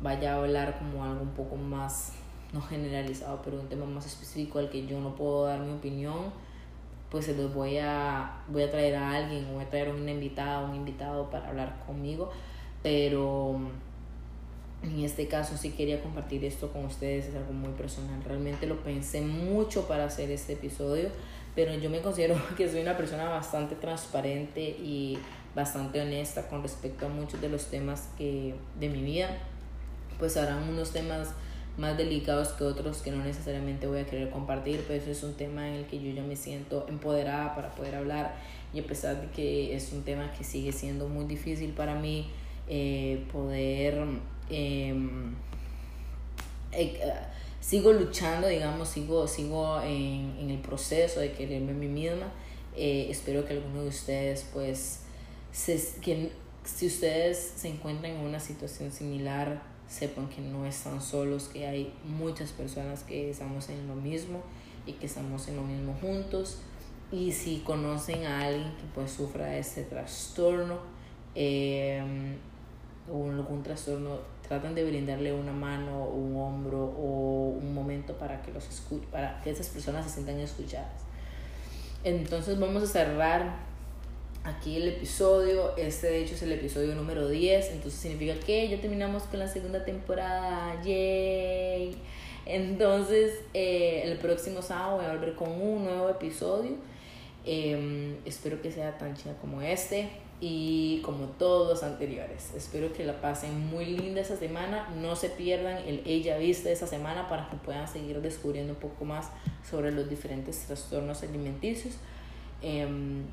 vaya 0.00 0.32
a 0.32 0.36
hablar 0.36 0.78
como 0.78 1.04
algo 1.04 1.20
un 1.20 1.32
poco 1.32 1.56
más, 1.56 2.14
no 2.54 2.62
generalizado, 2.62 3.42
pero 3.44 3.60
un 3.60 3.68
tema 3.68 3.84
más 3.84 4.06
específico 4.06 4.58
al 4.58 4.70
que 4.70 4.86
yo 4.86 4.98
no 5.00 5.14
puedo 5.14 5.44
dar 5.44 5.60
mi 5.60 5.74
opinión, 5.74 6.32
pues 7.10 7.26
se 7.26 7.36
los 7.36 7.52
voy 7.52 7.76
a, 7.76 8.40
voy 8.48 8.62
a 8.62 8.70
traer 8.70 8.96
a 8.96 9.16
alguien 9.16 9.52
voy 9.52 9.64
a 9.64 9.68
traer 9.68 9.88
a 9.88 9.92
una 9.92 10.12
invitada 10.12 10.64
un 10.64 10.74
invitado 10.74 11.28
para 11.28 11.50
hablar 11.50 11.84
conmigo, 11.86 12.30
pero 12.82 13.60
en 14.82 15.04
este 15.04 15.28
caso 15.28 15.56
sí 15.56 15.70
quería 15.70 16.02
compartir 16.02 16.44
esto 16.44 16.72
con 16.72 16.86
ustedes, 16.86 17.26
es 17.26 17.34
algo 17.34 17.52
muy 17.52 17.72
personal, 17.72 18.22
realmente 18.24 18.66
lo 18.66 18.82
pensé 18.82 19.20
mucho 19.20 19.86
para 19.86 20.06
hacer 20.06 20.30
este 20.30 20.54
episodio, 20.54 21.10
pero 21.54 21.74
yo 21.74 21.90
me 21.90 22.00
considero 22.00 22.40
que 22.56 22.68
soy 22.68 22.80
una 22.80 22.96
persona 22.96 23.28
bastante 23.28 23.74
transparente 23.74 24.60
y 24.60 25.18
bastante 25.54 26.00
honesta 26.00 26.48
con 26.48 26.62
respecto 26.62 27.06
a 27.06 27.08
muchos 27.08 27.40
de 27.40 27.48
los 27.48 27.66
temas 27.66 28.08
que, 28.16 28.54
de 28.78 28.88
mi 28.88 29.02
vida. 29.02 29.28
Pues 30.18 30.36
harán 30.36 30.68
unos 30.68 30.92
temas 30.92 31.30
más 31.76 31.96
delicados 31.96 32.48
que 32.48 32.64
otros 32.64 32.98
que 32.98 33.10
no 33.10 33.24
necesariamente 33.24 33.86
voy 33.86 34.00
a 34.00 34.06
querer 34.06 34.30
compartir, 34.30 34.84
pero 34.86 35.00
eso 35.00 35.10
es 35.10 35.22
un 35.22 35.34
tema 35.34 35.68
en 35.68 35.74
el 35.74 35.86
que 35.86 36.00
yo 36.00 36.10
ya 36.10 36.22
me 36.22 36.36
siento 36.36 36.86
empoderada 36.88 37.54
para 37.54 37.74
poder 37.74 37.96
hablar. 37.96 38.34
Y 38.72 38.80
a 38.80 38.84
pesar 38.84 39.20
de 39.20 39.28
que 39.28 39.74
es 39.74 39.92
un 39.92 40.02
tema 40.02 40.30
que 40.32 40.44
sigue 40.44 40.72
siendo 40.72 41.08
muy 41.08 41.24
difícil 41.24 41.72
para 41.72 41.94
mí 41.94 42.30
eh, 42.68 43.26
poder... 43.32 44.04
Em, 44.50 45.34
eh, 46.72 47.00
sigo 47.60 47.92
luchando, 47.92 48.48
digamos, 48.48 48.88
sigo, 48.88 49.26
sigo 49.26 49.80
en, 49.80 50.36
en, 50.38 50.50
el 50.50 50.58
proceso 50.58 51.20
de 51.20 51.32
quererme 51.32 51.72
a 51.72 51.74
mí 51.74 51.86
misma. 51.86 52.32
Eh, 52.76 53.08
espero 53.10 53.44
que 53.44 53.54
alguno 53.54 53.82
de 53.82 53.88
ustedes, 53.88 54.46
pues, 54.52 55.00
que 56.02 56.32
si 56.64 56.86
ustedes 56.86 57.52
se 57.56 57.68
encuentran 57.68 58.12
en 58.12 58.20
una 58.20 58.40
situación 58.40 58.92
similar, 58.92 59.62
sepan 59.88 60.28
que 60.28 60.40
no 60.40 60.66
están 60.66 61.00
solos, 61.02 61.48
que 61.48 61.66
hay 61.66 61.92
muchas 62.04 62.52
personas 62.52 63.02
que 63.02 63.30
estamos 63.30 63.68
en 63.68 63.88
lo 63.88 63.96
mismo 63.96 64.40
y 64.86 64.92
que 64.92 65.06
estamos 65.06 65.48
en 65.48 65.56
lo 65.56 65.62
mismo 65.62 65.96
juntos. 66.00 66.58
Y 67.12 67.32
si 67.32 67.58
conocen 67.58 68.24
a 68.24 68.46
alguien 68.46 68.70
que 68.76 68.84
pues 68.94 69.10
sufra 69.10 69.58
este 69.58 69.82
trastorno 69.82 70.78
eh, 71.34 72.00
o 73.12 73.28
algún 73.30 73.64
trastorno, 73.64 74.20
traten 74.50 74.74
de 74.74 74.82
brindarle 74.82 75.32
una 75.32 75.52
mano, 75.52 76.06
un 76.06 76.34
hombro 76.34 76.92
o 76.98 77.50
un 77.50 77.72
momento 77.72 78.14
para 78.14 78.42
que 78.42 78.50
los 78.50 78.64
para 79.12 79.40
que 79.42 79.50
esas 79.50 79.68
personas 79.68 80.04
se 80.04 80.10
sientan 80.10 80.40
escuchadas. 80.40 81.04
Entonces 82.02 82.58
vamos 82.58 82.82
a 82.82 82.86
cerrar 82.88 83.54
aquí 84.42 84.78
el 84.78 84.88
episodio. 84.88 85.76
Este 85.76 86.08
de 86.08 86.22
hecho 86.22 86.34
es 86.34 86.42
el 86.42 86.50
episodio 86.50 86.96
número 86.96 87.28
10. 87.28 87.74
Entonces 87.74 88.00
significa 88.00 88.34
que 88.44 88.68
ya 88.68 88.80
terminamos 88.80 89.22
con 89.22 89.38
la 89.38 89.46
segunda 89.46 89.84
temporada. 89.84 90.82
¡Yay! 90.82 91.96
Entonces 92.44 93.42
eh, 93.54 94.02
el 94.04 94.18
próximo 94.18 94.62
sábado 94.62 94.96
voy 94.96 95.04
a 95.04 95.12
volver 95.12 95.36
con 95.36 95.48
un 95.48 95.84
nuevo 95.84 96.08
episodio. 96.08 96.72
Em, 97.46 98.16
espero 98.24 98.60
que 98.60 98.72
sea 98.72 98.98
tan 98.98 99.14
chida 99.14 99.34
como 99.40 99.62
este 99.62 100.10
y 100.40 101.02
como 101.04 101.26
todos 101.26 101.68
los 101.68 101.82
anteriores. 101.82 102.52
Espero 102.56 102.92
que 102.92 103.04
la 103.04 103.20
pasen 103.20 103.68
muy 103.68 103.84
linda 103.84 104.22
esta 104.22 104.36
semana. 104.36 104.88
No 105.00 105.14
se 105.14 105.28
pierdan 105.28 105.78
el 105.86 106.02
Ella 106.06 106.38
Vista 106.38 106.70
esta 106.70 106.86
semana 106.86 107.28
para 107.28 107.50
que 107.50 107.56
puedan 107.56 107.86
seguir 107.86 108.20
descubriendo 108.22 108.72
un 108.72 108.78
poco 108.78 109.04
más 109.04 109.28
sobre 109.68 109.92
los 109.92 110.08
diferentes 110.08 110.58
trastornos 110.66 111.22
alimenticios. 111.22 111.94
Em, 112.62 113.24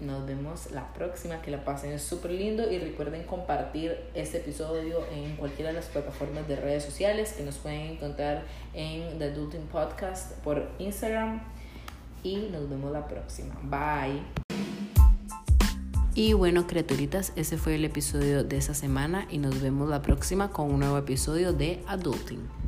nos 0.00 0.26
vemos 0.26 0.72
la 0.72 0.92
próxima, 0.92 1.40
que 1.40 1.50
la 1.50 1.64
pasen 1.64 1.98
súper 1.98 2.32
lindo 2.32 2.70
y 2.70 2.78
recuerden 2.78 3.22
compartir 3.24 3.96
este 4.14 4.38
episodio 4.38 5.06
en 5.10 5.36
cualquiera 5.36 5.70
de 5.70 5.76
las 5.76 5.86
plataformas 5.86 6.46
de 6.48 6.56
redes 6.56 6.84
sociales 6.84 7.32
que 7.32 7.44
nos 7.44 7.56
pueden 7.56 7.92
encontrar 7.92 8.44
en 8.74 9.18
The 9.18 9.26
Adulting 9.26 9.68
Podcast 9.68 10.32
por 10.42 10.68
Instagram 10.78 11.40
y 12.22 12.48
nos 12.50 12.68
vemos 12.68 12.92
la 12.92 13.06
próxima. 13.06 13.54
Bye. 13.62 14.75
Y 16.16 16.32
bueno, 16.32 16.66
criaturitas, 16.66 17.34
ese 17.36 17.58
fue 17.58 17.74
el 17.74 17.84
episodio 17.84 18.42
de 18.42 18.56
esta 18.56 18.72
semana 18.72 19.28
y 19.30 19.36
nos 19.36 19.60
vemos 19.60 19.90
la 19.90 20.00
próxima 20.00 20.48
con 20.48 20.72
un 20.72 20.80
nuevo 20.80 20.96
episodio 20.96 21.52
de 21.52 21.82
Adulting. 21.86 22.65